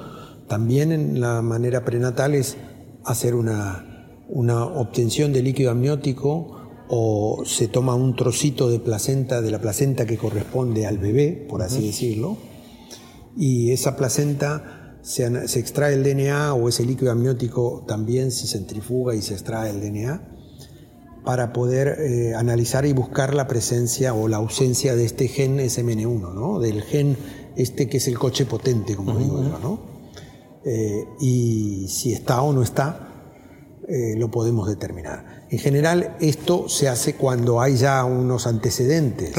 [0.49, 2.57] también en la manera prenatal es
[3.05, 6.57] hacer una, una obtención de líquido amniótico
[6.89, 11.63] o se toma un trocito de placenta, de la placenta que corresponde al bebé, por
[11.63, 12.37] así decirlo,
[13.37, 19.15] y esa placenta se, se, extrae el DNA o ese líquido amniótico también se centrifuga
[19.15, 20.40] y se extrae el DNA
[21.25, 26.35] para poder eh, analizar y buscar la presencia o la ausencia de este gen SMN1,
[26.35, 26.59] ¿no?
[26.59, 27.17] del gen
[27.57, 29.59] este que es el coche potente, como digo yo.
[29.59, 29.81] ¿no?
[30.65, 33.09] Eh, y si está o no está,
[33.89, 35.47] eh, lo podemos determinar.
[35.51, 39.35] En general, esto se hace cuando hay ya unos antecedentes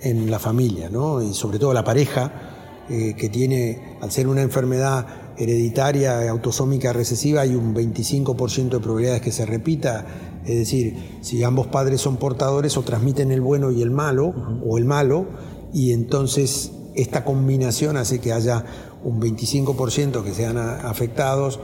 [0.00, 1.22] en la familia, ¿no?
[1.22, 5.06] y sobre todo la pareja, eh, que tiene, al ser una enfermedad
[5.38, 10.04] hereditaria autosómica recesiva, hay un 25% de probabilidades que se repita.
[10.44, 14.34] Es decir, si ambos padres son portadores o transmiten el bueno y el malo,
[14.66, 15.26] o el malo,
[15.72, 18.64] y entonces esta combinación hace que haya
[19.04, 21.60] un 25% que sean afectados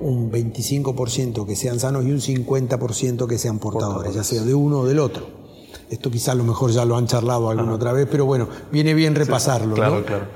[0.00, 4.80] un 25% que sean sanos y un 50% que sean portadores, ya sea de uno
[4.80, 5.26] o del otro.
[5.90, 8.94] Esto quizás a lo mejor ya lo han charlado alguna otra vez, pero bueno, viene
[8.94, 9.74] bien repasarlo.
[9.74, 10.26] claro, claro.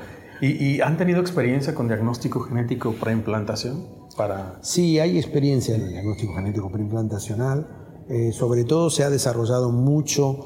[0.40, 3.86] ¿Y, han tenido experiencia con diagnóstico genético preimplantación?
[4.16, 4.58] Para...
[4.60, 7.81] Sí, hay experiencia en el diagnóstico genético preimplantacional.
[8.12, 10.36] Eh, sobre todo se ha desarrollado mucho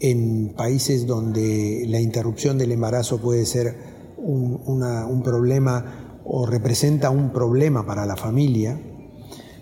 [0.00, 3.76] en países donde la interrupción del embarazo puede ser
[4.16, 8.76] un, un problema o representa un problema para la familia.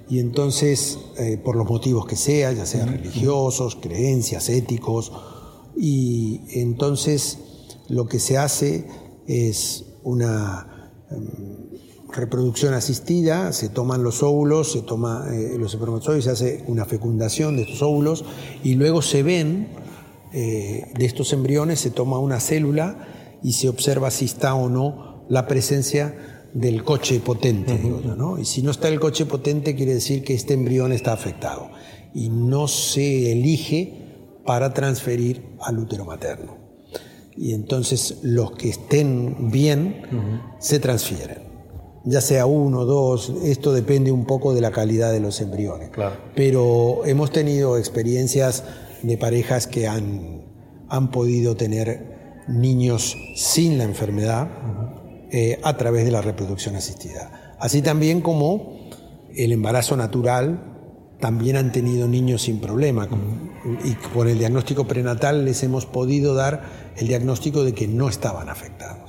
[0.08, 5.12] Y entonces, eh, por los motivos que sea, ya sean religiosos, creencias, éticos,
[5.76, 7.40] y entonces
[7.88, 8.86] lo que se hace
[9.26, 11.49] es una em,
[12.12, 17.56] reproducción asistida, se toman los óvulos, se toma eh, los espermatozoides, se hace una fecundación
[17.56, 18.24] de estos óvulos
[18.62, 19.68] y luego se ven
[20.32, 23.06] eh, de estos embriones, se toma una célula
[23.42, 28.38] y se observa si está o no la presencia del coche potente, digo yo, ¿no?
[28.38, 31.70] Y si no está el coche potente, quiere decir que este embrión está afectado
[32.14, 36.56] y no se elige para transferir al útero materno.
[37.36, 40.02] Y entonces los que estén bien
[40.58, 41.49] se transfieren.
[42.04, 45.90] Ya sea uno, dos, esto depende un poco de la calidad de los embriones.
[46.34, 48.64] Pero hemos tenido experiencias
[49.02, 50.42] de parejas que han,
[50.88, 54.48] han podido tener niños sin la enfermedad
[55.30, 57.56] eh, a través de la reproducción asistida.
[57.58, 58.78] Así también como
[59.36, 60.70] el embarazo natural,
[61.20, 63.06] también han tenido niños sin problema
[63.84, 68.48] y con el diagnóstico prenatal les hemos podido dar el diagnóstico de que no estaban
[68.48, 68.99] afectados.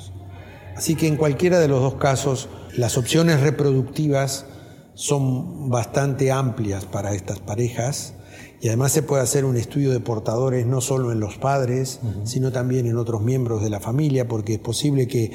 [0.81, 4.47] Así que en cualquiera de los dos casos, las opciones reproductivas
[4.95, 8.15] son bastante amplias para estas parejas.
[8.61, 12.51] Y además se puede hacer un estudio de portadores no solo en los padres, sino
[12.51, 15.33] también en otros miembros de la familia, porque es posible que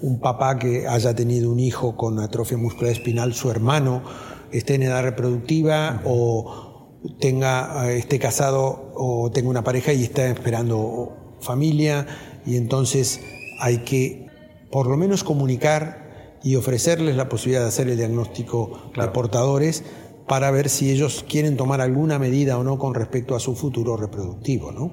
[0.00, 4.02] un papá que haya tenido un hijo con atrofia muscular espinal, su hermano
[4.50, 10.26] esté en edad reproductiva o tenga, eh, esté casado o tenga una pareja y está
[10.26, 12.04] esperando familia.
[12.44, 13.20] Y entonces
[13.60, 14.27] hay que
[14.70, 19.84] por lo menos comunicar y ofrecerles la posibilidad de hacer el diagnóstico de portadores
[20.26, 23.96] para ver si ellos quieren tomar alguna medida o no con respecto a su futuro
[23.96, 24.70] reproductivo.
[24.72, 24.92] ¿no?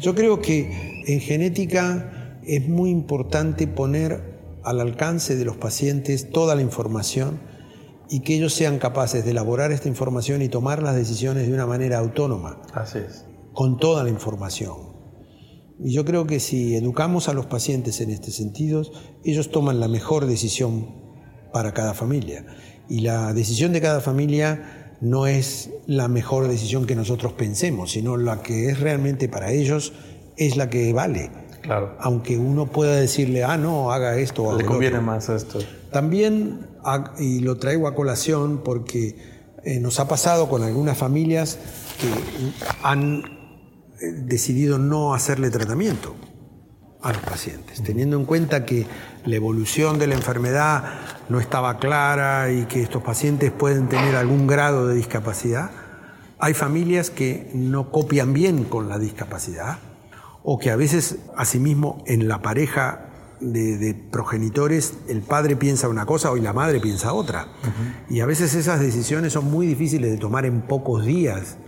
[0.00, 4.30] Yo creo que en genética es muy importante poner
[4.62, 7.40] al alcance de los pacientes toda la información
[8.08, 11.66] y que ellos sean capaces de elaborar esta información y tomar las decisiones de una
[11.66, 12.60] manera autónoma.
[12.74, 13.24] Así es.
[13.52, 14.89] Con toda la información.
[15.82, 18.82] Y yo creo que si educamos a los pacientes en este sentido,
[19.24, 20.88] ellos toman la mejor decisión
[21.52, 22.44] para cada familia.
[22.88, 28.16] Y la decisión de cada familia no es la mejor decisión que nosotros pensemos, sino
[28.16, 29.92] la que es realmente para ellos
[30.36, 31.30] es la que vale.
[31.62, 31.96] Claro.
[32.00, 35.58] Aunque uno pueda decirle, ah, no, haga esto o Le conviene más esto.
[35.90, 36.66] También,
[37.18, 39.16] y lo traigo a colación porque
[39.64, 41.58] eh, nos ha pasado con algunas familias
[42.00, 42.08] que
[42.82, 43.39] han
[44.00, 46.16] decidido no hacerle tratamiento
[47.02, 48.86] a los pacientes, teniendo en cuenta que
[49.24, 50.84] la evolución de la enfermedad
[51.28, 55.70] no estaba clara y que estos pacientes pueden tener algún grado de discapacidad.
[56.38, 59.78] Hay familias que no copian bien con la discapacidad
[60.42, 63.09] o que a veces, asimismo, en la pareja
[63.40, 67.48] de, progenitores, el padre piensa una cosa o la madre piensa otra.
[68.08, 71.58] Y a veces esas decisiones son muy difíciles de tomar en pocos días,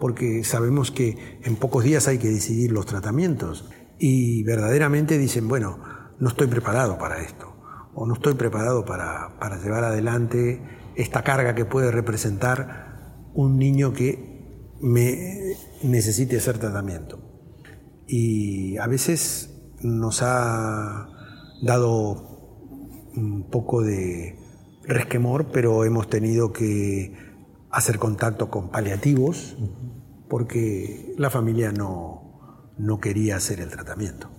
[0.00, 3.68] porque sabemos que en pocos días hay que decidir los tratamientos.
[3.98, 5.78] Y verdaderamente dicen, bueno,
[6.18, 7.54] no estoy preparado para esto,
[7.94, 10.62] o no estoy preparado para, para llevar adelante
[10.94, 17.28] esta carga que puede representar un niño que me necesite hacer tratamiento
[18.08, 19.50] y a veces
[19.82, 21.08] nos ha
[21.62, 24.38] dado un poco de
[24.84, 27.14] resquemor, pero hemos tenido que
[27.70, 29.56] hacer contacto con paliativos
[30.28, 34.30] porque la familia no, no quería hacer el tratamiento.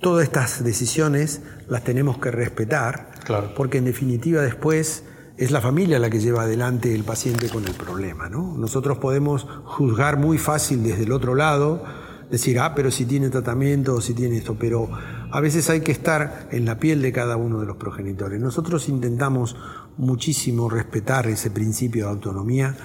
[0.00, 3.10] Todas estas decisiones las tenemos que respetar,
[3.56, 5.04] porque en definitiva después
[5.36, 8.28] es la familia la que lleva adelante el paciente con el problema.
[8.28, 8.56] ¿no?
[8.56, 11.82] Nosotros podemos juzgar muy fácil desde el otro lado,
[12.30, 14.88] decir, ah, pero si tiene tratamiento o si tiene esto, pero
[15.30, 18.40] a veces hay que estar en la piel de cada uno de los progenitores.
[18.40, 19.56] Nosotros intentamos
[19.96, 22.76] muchísimo respetar ese principio de autonomía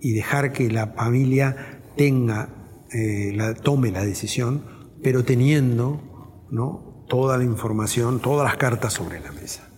[0.00, 4.62] y dejar que la familia tenga, eh, tome la decisión,
[5.02, 7.04] pero teniendo ¿no?
[7.08, 9.68] toda la información, todas las cartas sobre la mesa.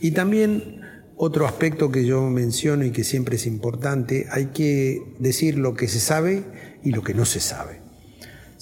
[0.00, 0.80] Y también
[1.16, 5.86] otro aspecto que yo menciono y que siempre es importante, hay que decir lo que
[5.86, 6.44] se sabe
[6.82, 7.81] y lo que no se sabe.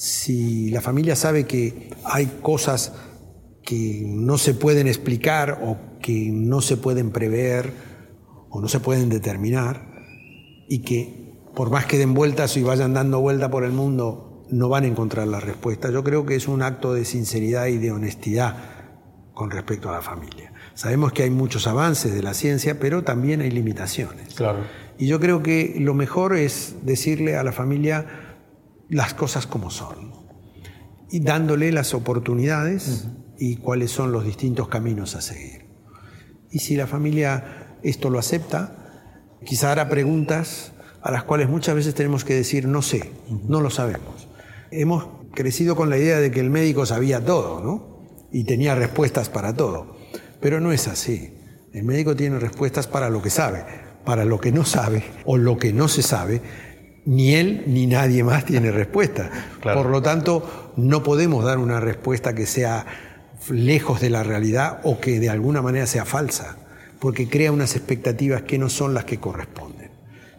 [0.01, 2.95] Si la familia sabe que hay cosas
[3.63, 7.71] que no se pueden explicar o que no se pueden prever
[8.49, 9.93] o no se pueden determinar
[10.71, 14.71] y que por más que den vueltas y vayan dando vuelta por el mundo no
[14.71, 17.93] van a encontrar la respuesta, yo creo que es un acto de sinceridad y de
[17.93, 18.57] honestidad
[19.35, 20.55] con respecto a la familia.
[20.73, 24.33] Sabemos que hay muchos avances de la ciencia, pero también hay limitaciones.
[24.33, 24.61] Claro.
[24.97, 28.30] Y yo creo que lo mejor es decirle a la familia
[28.91, 30.12] las cosas como son
[31.11, 35.66] y dándole las oportunidades y cuáles son los distintos caminos a seguir.
[36.51, 38.76] Y si la familia esto lo acepta,
[39.45, 40.72] quizá hará preguntas
[41.03, 43.11] a las cuales muchas veces tenemos que decir no sé,
[43.49, 44.28] no lo sabemos.
[44.70, 48.26] Hemos crecido con la idea de que el médico sabía todo, ¿no?
[48.30, 49.97] Y tenía respuestas para todo.
[50.41, 51.34] Pero no es así.
[51.72, 53.64] El médico tiene respuestas para lo que sabe,
[54.05, 56.43] para lo que no sabe o lo que no se sabe,
[57.05, 59.31] ni él ni nadie más tiene respuesta.
[59.63, 62.87] Por lo tanto, no podemos dar una respuesta que sea
[63.49, 66.59] lejos de la realidad o que de alguna manera sea falsa,
[66.99, 69.91] porque crea unas expectativas que no son las que corresponden.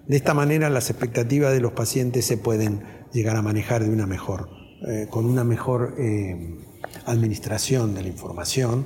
[0.08, 4.06] De esta manera, las expectativas de los pacientes se pueden llegar a manejar de una
[4.06, 4.50] mejor,
[4.88, 6.58] eh, con una mejor eh,
[7.06, 8.86] administración de la información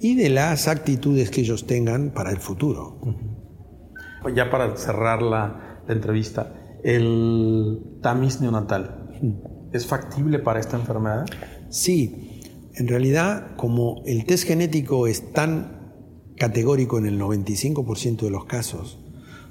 [0.00, 3.00] y de las actitudes que ellos tengan para el futuro.
[4.34, 6.52] Ya para cerrar la, entrevista,
[6.84, 9.10] ¿el tamiz neonatal
[9.72, 11.26] es factible para esta enfermedad?
[11.70, 12.40] Sí,
[12.74, 15.78] en realidad como el test genético es tan
[16.36, 18.98] categórico en el 95% de los casos,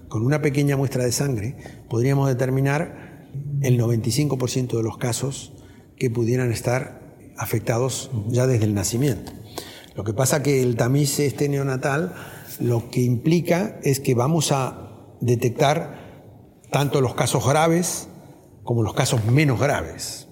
[0.08, 1.58] con una pequeña muestra de sangre
[1.90, 3.28] podríamos determinar
[3.62, 5.54] el 95% de los casos
[5.98, 9.32] que pudieran estar afectados ya desde el nacimiento.
[9.96, 12.14] Lo que pasa que el tamiz este neonatal
[12.60, 16.07] lo que implica es que vamos a detectar
[16.72, 18.08] tanto los casos graves
[18.64, 20.28] como los casos menos graves.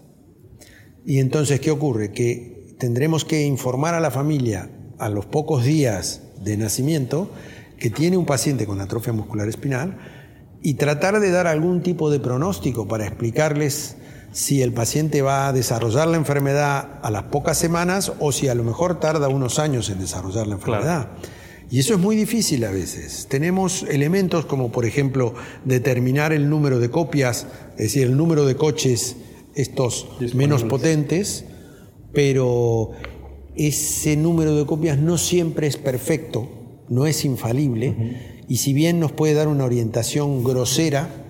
[1.06, 2.12] Y entonces, ¿qué ocurre?
[2.12, 4.70] Que tendremos que informar a la familia
[5.00, 7.30] a los pocos días de nacimiento
[7.78, 9.98] que tiene un paciente con atrofia muscular espinal
[10.62, 13.98] y tratar de dar algún tipo de pronóstico para explicarles
[14.32, 18.56] si el paciente va a desarrollar la enfermedad a las pocas semanas o si a
[18.56, 21.10] lo mejor tarda unos años en desarrollar la enfermedad.
[21.76, 23.28] Y eso es muy difícil a veces.
[23.30, 25.34] Tenemos elementos como, por ejemplo,
[25.66, 29.18] determinar el número de copias, es decir, el número de coches
[29.56, 31.44] estos menos potentes,
[32.14, 32.92] pero
[33.58, 36.48] ese número de copias no siempre es perfecto,
[36.88, 41.25] no es infalible, y si bien nos puede dar una orientación grosera,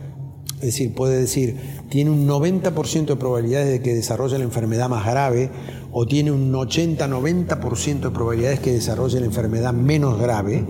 [0.56, 1.58] es decir, puede decir,
[1.90, 5.52] tiene un 90% de probabilidades de que desarrolle la enfermedad más grave
[5.92, 10.66] o tiene un 80-90% de probabilidades que desarrolle la enfermedad menos grave,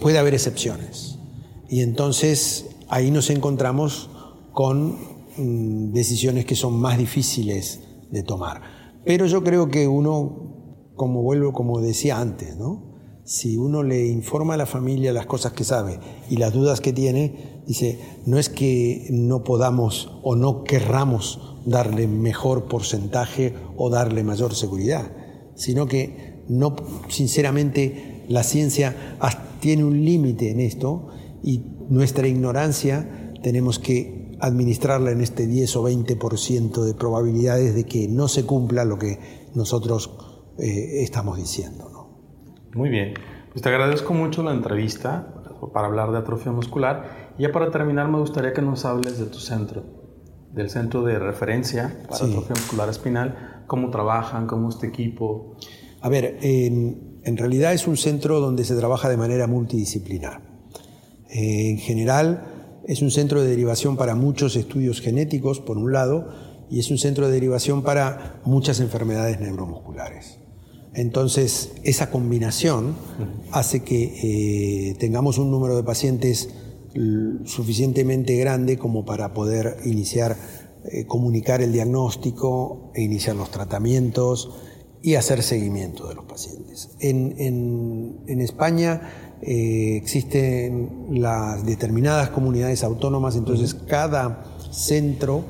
[0.00, 1.18] puede haber excepciones.
[1.68, 4.08] Y entonces ahí nos encontramos
[4.52, 4.96] con
[5.36, 7.80] mm, decisiones que son más difíciles
[8.10, 8.62] de tomar.
[9.04, 12.95] Pero yo creo que uno, como vuelvo, como decía antes, ¿no?
[13.26, 15.98] Si uno le informa a la familia las cosas que sabe
[16.30, 22.06] y las dudas que tiene, dice, no es que no podamos o no querramos darle
[22.06, 25.10] mejor porcentaje o darle mayor seguridad,
[25.56, 26.76] sino que no,
[27.08, 29.18] sinceramente, la ciencia
[29.58, 31.08] tiene un límite en esto
[31.42, 38.06] y nuestra ignorancia tenemos que administrarla en este 10 o 20% de probabilidades de que
[38.06, 39.18] no se cumpla lo que
[39.54, 40.12] nosotros
[40.58, 41.95] eh, estamos diciendo.
[42.76, 43.14] Muy bien.
[43.52, 45.32] Pues te agradezco mucho la entrevista
[45.72, 47.32] para hablar de atrofia muscular.
[47.38, 49.82] Y ya para terminar, me gustaría que nos hables de tu centro,
[50.52, 53.62] del centro de referencia para atrofia muscular espinal.
[53.66, 54.46] ¿Cómo trabajan?
[54.46, 55.56] ¿Cómo es tu equipo?
[56.02, 60.42] A ver, en, realidad es un centro donde se trabaja de manera multidisciplinar.
[61.30, 66.28] Eh, en general, es un centro de derivación para muchos estudios genéticos, por un lado,
[66.68, 70.45] y es un centro de derivación para muchas enfermedades neuromusculares.
[70.96, 72.96] Entonces, esa combinación
[73.52, 76.48] hace que eh, tengamos un número de pacientes
[77.44, 80.38] suficientemente grande como para poder iniciar,
[80.90, 84.54] eh, comunicar el diagnóstico e iniciar los tratamientos
[85.02, 86.88] y hacer seguimiento de los pacientes.
[87.00, 95.44] En, España eh, existen las determinadas comunidades autónomas, entonces cada centro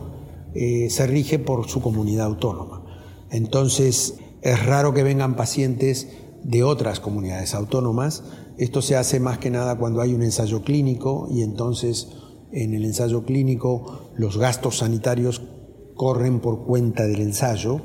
[0.88, 2.82] se rige por su comunidad autónoma.
[3.30, 4.14] Entonces,
[4.46, 6.06] es raro que vengan pacientes
[6.44, 8.22] de otras comunidades autónomas.
[8.58, 12.06] Esto se hace más que nada cuando hay un ensayo clínico y entonces
[12.52, 15.42] en el ensayo clínico los gastos sanitarios
[15.96, 17.80] corren por cuenta del ensayo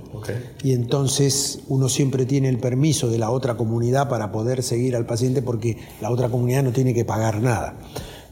[0.61, 5.07] y entonces uno siempre tiene el permiso de la otra comunidad para poder seguir al
[5.07, 7.79] paciente porque la otra comunidad no tiene que pagar nada.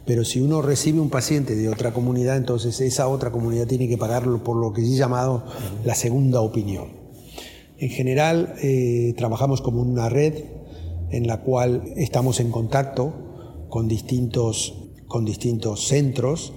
[0.06, 3.98] Pero si uno recibe un paciente de otra comunidad, entonces esa otra comunidad tiene que
[3.98, 5.46] pagarlo por lo que se ha llamado
[5.84, 6.99] la segunda opinión.
[7.80, 10.34] En general, eh, trabajamos como una red
[11.12, 16.54] en la cual estamos en contacto con distintos, con distintos centros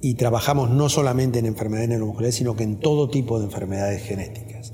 [0.00, 4.72] y trabajamos no solamente en enfermedades neuromusculares, sino que en todo tipo de enfermedades genéticas.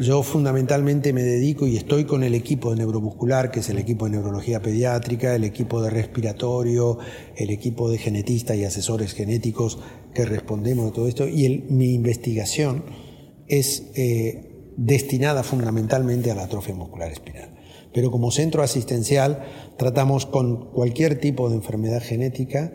[0.00, 4.04] Yo fundamentalmente me dedico y estoy con el equipo de neuromuscular, que es el equipo
[4.04, 6.98] de neurología pediátrica, el equipo de respiratorio,
[7.36, 9.78] el equipo de genetistas y asesores genéticos
[10.14, 11.26] que respondemos a todo esto.
[11.26, 12.84] Y mi investigación
[13.48, 14.49] es eh,
[14.80, 17.50] destinada fundamentalmente a la atrofia muscular espinal.
[17.92, 19.44] Pero como centro asistencial
[19.76, 22.72] tratamos con cualquier tipo de enfermedad genética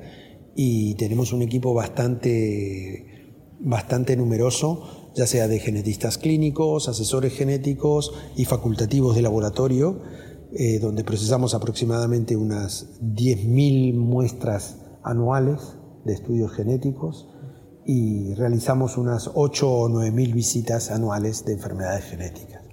[0.55, 8.45] y tenemos un equipo bastante, bastante numeroso, ya sea de genetistas clínicos, asesores genéticos y
[8.45, 10.03] facultativos de laboratorio,
[10.53, 15.59] eh, donde procesamos aproximadamente unas 10.000 muestras anuales
[16.05, 17.29] de estudios genéticos
[17.85, 22.65] y realizamos unas 8 o 9.000 visitas anuales de enfermedades genéticas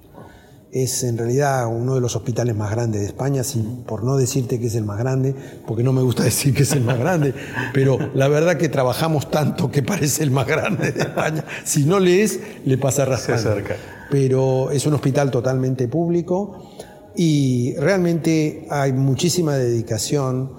[0.73, 4.59] es en realidad uno de los hospitales más grandes de España, sin, por no decirte
[4.59, 5.35] que es el más grande,
[5.67, 7.35] porque no me gusta decir que es el más grande,
[7.75, 11.45] pero la verdad que trabajamos tanto que parece el más grande de España.
[11.65, 13.43] Si no le es, le pasa raspando.
[13.43, 13.77] cerca.
[14.11, 16.71] Pero es un hospital totalmente público
[17.15, 20.53] y realmente hay muchísima dedicación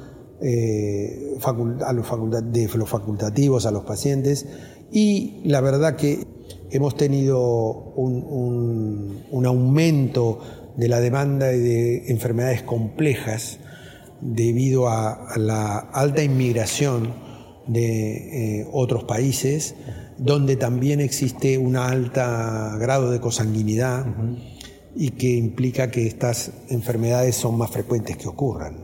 [0.43, 2.07] eh, a los
[2.51, 4.45] de los facultativos, a los pacientes,
[4.91, 6.27] y la verdad que
[6.69, 7.39] hemos tenido
[7.95, 10.39] un, aumento
[10.75, 13.59] de la demanda de enfermedades complejas
[14.21, 17.13] debido a, la alta inmigración
[17.67, 19.75] de eh, otros países,
[20.17, 22.21] donde también existe un alto
[22.79, 24.05] grado de cosanguinidad
[24.95, 28.81] y que implica que estas enfermedades son más frecuentes que ocurran.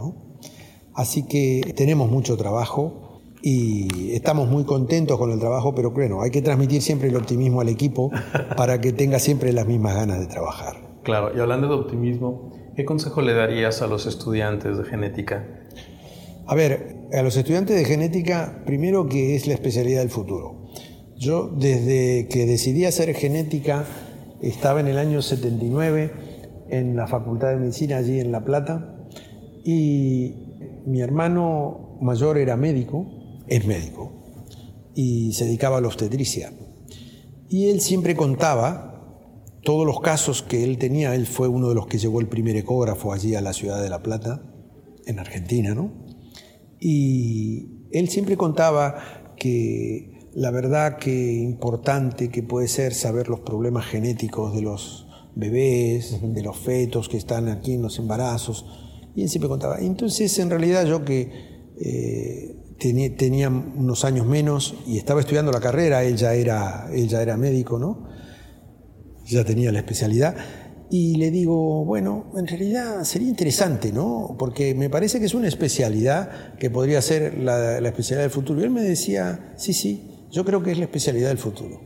[0.94, 6.32] Así que tenemos mucho trabajo y estamos muy contentos con el trabajo, pero bueno, hay
[6.32, 8.12] que transmitir siempre el optimismo al equipo
[8.58, 10.76] para que tenga siempre las mismas ganas de trabajar.
[11.04, 15.48] Claro, y hablando de optimismo, ¿qué consejo le darías a los estudiantes de genética?
[16.46, 20.68] A ver, a los estudiantes de genética, primero que es la especialidad del futuro.
[21.16, 23.86] Yo desde que decidí hacer genética,
[24.42, 26.12] estaba en el año 79
[26.70, 28.96] en la Facultad de Medicina allí en La Plata
[29.64, 30.49] y
[30.86, 33.06] mi hermano mayor era médico
[33.50, 34.12] es médico
[34.96, 36.54] y se dedicaba a la obstetricia.
[37.50, 38.90] Y él siempre contaba
[39.64, 41.16] todos los casos que él tenía.
[41.16, 43.90] Él fue uno de los que llevó el primer ecógrafo allí a la ciudad de
[43.90, 44.44] La Plata,
[45.06, 45.92] en Argentina, ¿no?
[46.80, 53.86] Y él siempre contaba que la verdad que importante que puede ser saber los problemas
[53.86, 58.66] genéticos de los bebés, de los fetos que están aquí en los embarazos.
[59.20, 59.80] Y él siempre contaba.
[59.80, 61.30] Entonces, en realidad yo que
[61.78, 67.22] eh, tenía, unos años menos y estaba estudiando la carrera, él ya era, él ya
[67.22, 68.08] era médico, ¿no?
[69.26, 70.38] Ya tenía la especialidad.
[70.90, 74.38] Y le digo, bueno, en realidad sería interesante, ¿no?
[74.40, 78.62] Porque me parece que es una especialidad que podría ser la, la especialidad del futuro.
[78.62, 81.82] Y él me decía, sí, sí, yo creo que es la especialidad del futuro.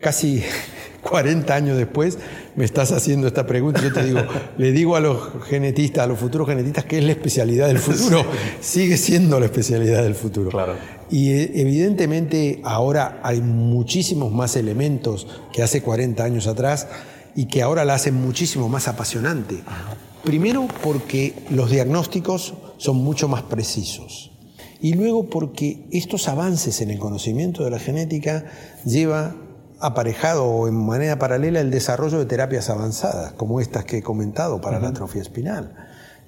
[0.00, 0.42] Casi
[1.02, 2.18] 40 años después
[2.58, 3.80] me estás haciendo esta pregunta.
[3.80, 4.18] Yo te digo,
[4.58, 8.24] le digo a los genetistas, a los futuros genetistas, que es la especialidad del futuro.
[8.60, 10.50] Sigue siendo la especialidad del futuro.
[10.50, 10.74] Claro.
[11.08, 16.88] Y eh, evidentemente ahora hay muchísimos más elementos que hace 40 años atrás
[17.36, 19.62] y que ahora la hacen muchísimo más apasionante.
[20.24, 24.32] Primero porque los diagnósticos son mucho más precisos.
[24.80, 28.46] Y luego porque estos avances en el conocimiento de la genética
[28.84, 29.36] lleva
[29.80, 34.60] aparejado o en manera paralela el desarrollo de terapias avanzadas, como estas que he comentado
[34.60, 35.74] para la atrofia espinal.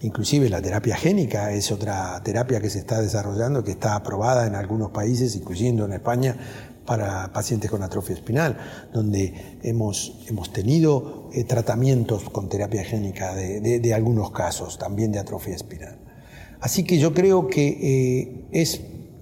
[0.03, 4.55] Inclusive la terapia génica es otra terapia que se está desarrollando, que está aprobada en
[4.55, 6.37] algunos países, incluyendo en España,
[6.87, 8.57] para pacientes con atrofia espinal,
[8.93, 15.55] donde hemos, hemos tenido eh, tratamientos con terapia génica de, algunos casos, también de atrofia
[15.55, 15.99] espinal.
[16.61, 18.81] Así que yo creo que eh, es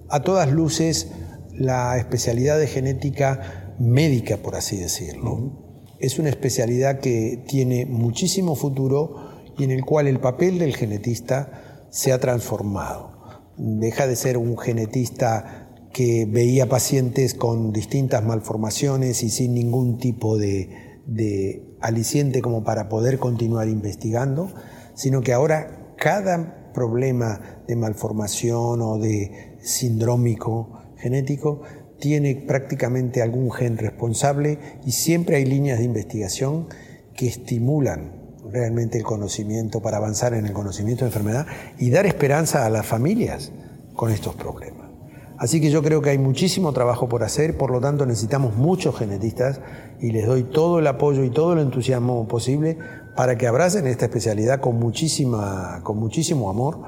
[0.09, 1.09] a todas luces
[1.53, 5.51] la especialidad de genética médica, por así decirlo.
[5.99, 9.15] Es una especialidad que tiene muchísimo futuro
[9.57, 13.11] y en el cual el papel del genetista se ha transformado.
[13.57, 20.37] Deja de ser un genetista que veía pacientes con distintas malformaciones y sin ningún tipo
[20.37, 24.51] de, de aliciente como para poder continuar investigando,
[24.93, 31.61] sino que ahora cada problema de malformación o de sindrómico genético,
[31.99, 36.67] tiene prácticamente algún gen responsable y siempre hay líneas de investigación
[37.15, 38.19] que estimulan
[38.51, 41.45] realmente el conocimiento para avanzar en el conocimiento de enfermedad
[41.77, 43.51] y dar esperanza a las familias
[43.95, 44.89] con estos problemas.
[45.37, 48.97] Así que yo creo que hay muchísimo trabajo por hacer, por lo tanto necesitamos muchos
[48.97, 49.61] genetistas
[50.01, 52.77] y les doy todo el apoyo y todo el entusiasmo posible
[53.15, 56.79] para que abracen esta especialidad con, muchísima, con muchísimo amor,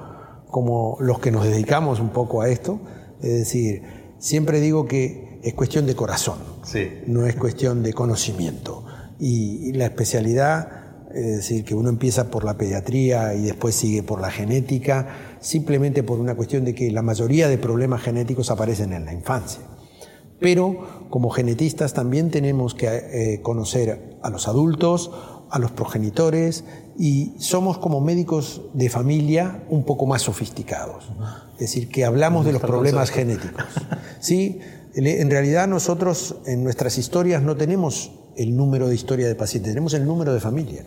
[0.50, 2.82] como los que nos dedicamos un poco a esto.
[3.22, 3.84] Es decir,
[4.22, 6.38] siempre digo que es cuestión de corazón,
[7.08, 8.86] no es cuestión de conocimiento.
[9.20, 10.82] Y la especialidad
[11.14, 16.04] es decir, que uno empieza por la pediatría y después sigue por la genética, simplemente
[16.04, 19.62] por una cuestión de que la mayoría de problemas genéticos aparecen en la infancia.
[20.40, 25.12] Pero como genetistas también tenemos que eh, conocer a los adultos,
[25.52, 26.64] a los progenitores
[26.98, 31.12] y somos como médicos de familia un poco más sofisticados.
[31.54, 33.66] Es decir, que hablamos de los problemas genéticos.
[34.20, 34.60] ¿Sí?
[34.96, 39.94] En realidad nosotros en nuestras historias no tenemos el número de historia de pacientes, tenemos
[39.94, 40.86] el número de familia.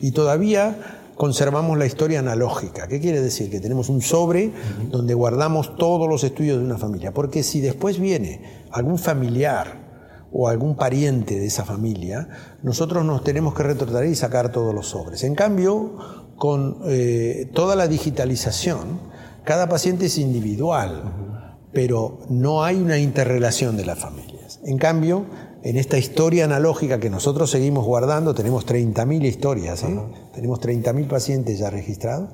[0.00, 2.86] Y todavía conservamos la historia analógica.
[2.86, 3.50] ¿Qué quiere decir?
[3.50, 4.52] Que tenemos un sobre
[4.90, 7.12] donde guardamos todos los estudios de una familia.
[7.12, 9.89] Porque si después viene algún familiar
[10.32, 12.28] o algún pariente de esa familia,
[12.62, 15.24] nosotros nos tenemos que retratar y sacar todos los sobres.
[15.24, 15.96] En cambio,
[16.36, 19.00] con eh, toda la digitalización,
[19.44, 24.60] cada paciente es individual, pero no hay una interrelación de las familias.
[24.64, 25.26] En cambio,
[25.62, 29.98] en esta historia analógica que nosotros seguimos guardando, tenemos 30.000 historias, ¿eh?
[30.34, 32.30] tenemos 30.000 pacientes ya registrados,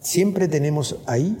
[0.00, 1.36] siempre tenemos ahí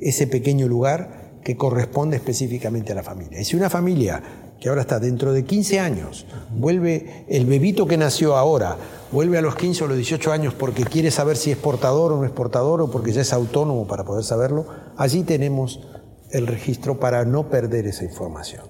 [0.00, 3.40] ese pequeño lugar que corresponde específicamente a la familia.
[3.40, 4.22] Y si una familia
[4.64, 6.24] que ahora está dentro de 15 años,
[6.56, 8.78] vuelve el bebito que nació ahora,
[9.12, 12.16] vuelve a los 15 o los 18 años porque quiere saber si es portador o
[12.16, 14.64] no es portador o porque ya es autónomo para poder saberlo,
[14.96, 15.86] allí tenemos
[16.30, 18.62] el registro para no perder esa información.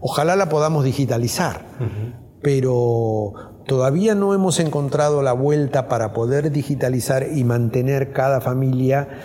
[0.00, 1.66] Ojalá la podamos digitalizar,
[2.42, 9.20] pero todavía no hemos encontrado la vuelta para poder digitalizar y mantener cada familia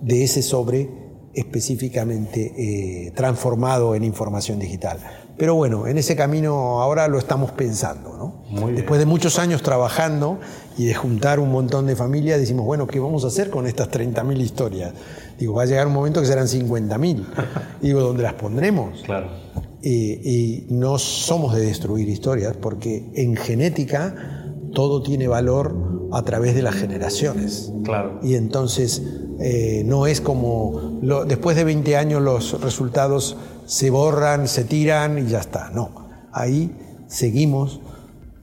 [0.00, 0.90] de ese sobre
[1.34, 5.19] específicamente eh, transformado en información digital.
[5.40, 8.42] Pero bueno, en ese camino ahora lo estamos pensando.
[8.52, 8.68] ¿no?
[8.68, 10.38] Después de muchos años trabajando
[10.78, 13.90] y de juntar un montón de familias, decimos, bueno, ¿qué vamos a hacer con estas
[13.90, 14.92] 30.000 historias?
[15.38, 17.24] Digo, va a llegar un momento que serán 50.000.
[17.80, 19.02] Digo, ¿dónde las pondremos?
[19.02, 19.28] Claro
[19.82, 24.14] y no somos de destruir historias, porque en genética
[24.74, 25.74] todo tiene valor
[26.12, 27.72] a través de las generaciones.
[27.84, 28.20] Claro.
[28.22, 29.02] Y entonces
[29.40, 33.36] eh, no es como después de 20 años los resultados
[33.70, 35.70] se borran, se tiran y ya está.
[35.70, 37.80] No, ahí seguimos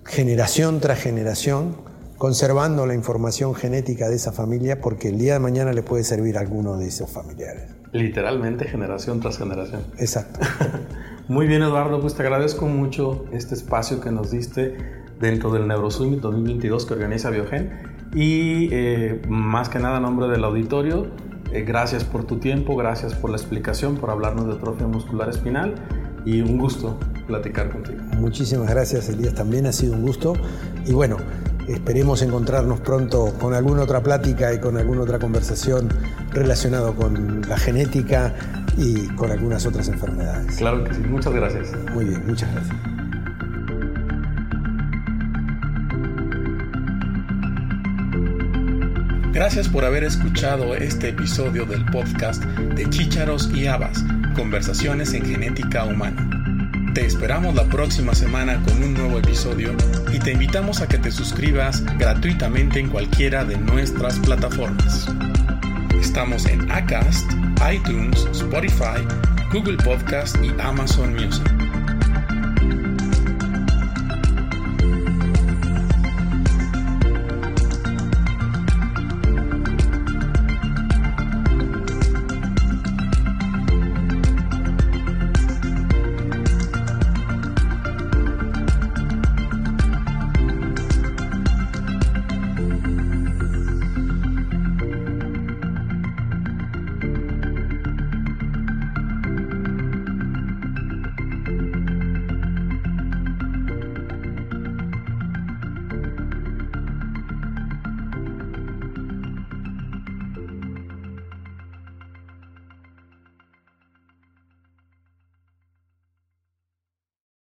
[0.06, 1.76] generación tras generación
[2.18, 6.38] conservando la información genética de esa familia porque el día de mañana le puede servir
[6.38, 7.76] a alguno de esos familiares.
[7.92, 9.82] Literalmente generación tras generación.
[9.98, 10.40] Exacto.
[11.28, 14.78] Muy bien, Eduardo, pues te agradezco mucho este espacio que nos diste
[15.20, 17.98] dentro del NeuroSummit 2022 que organiza Biogen.
[18.16, 21.08] Y eh, más que nada, a nombre del auditorio,
[21.52, 25.76] eh, gracias por tu tiempo, gracias por la explicación, por hablarnos de atrofia muscular espinal
[26.26, 28.00] y un gusto platicar contigo.
[28.18, 30.34] Muchísimas gracias, Elías, también ha sido un gusto.
[30.86, 31.18] Y bueno,
[31.68, 35.90] esperemos encontrarnos pronto con alguna otra plática y con alguna otra conversación
[36.32, 38.34] relacionada con la genética
[38.78, 40.58] y con algunas otras enfermedades.
[40.58, 41.70] Claro que sí, muchas gracias.
[41.94, 42.97] Muy bien, muchas gracias.
[49.38, 54.04] Gracias por haber escuchado este episodio del podcast de Chícharos y Habas,
[54.36, 56.28] Conversaciones en Genética Humana.
[56.96, 59.76] Te esperamos la próxima semana con un nuevo episodio
[60.12, 65.08] y te invitamos a que te suscribas gratuitamente en cualquiera de nuestras plataformas.
[66.02, 67.32] Estamos en Acast,
[67.72, 69.06] iTunes, Spotify,
[69.54, 71.57] Google Podcast y Amazon Music.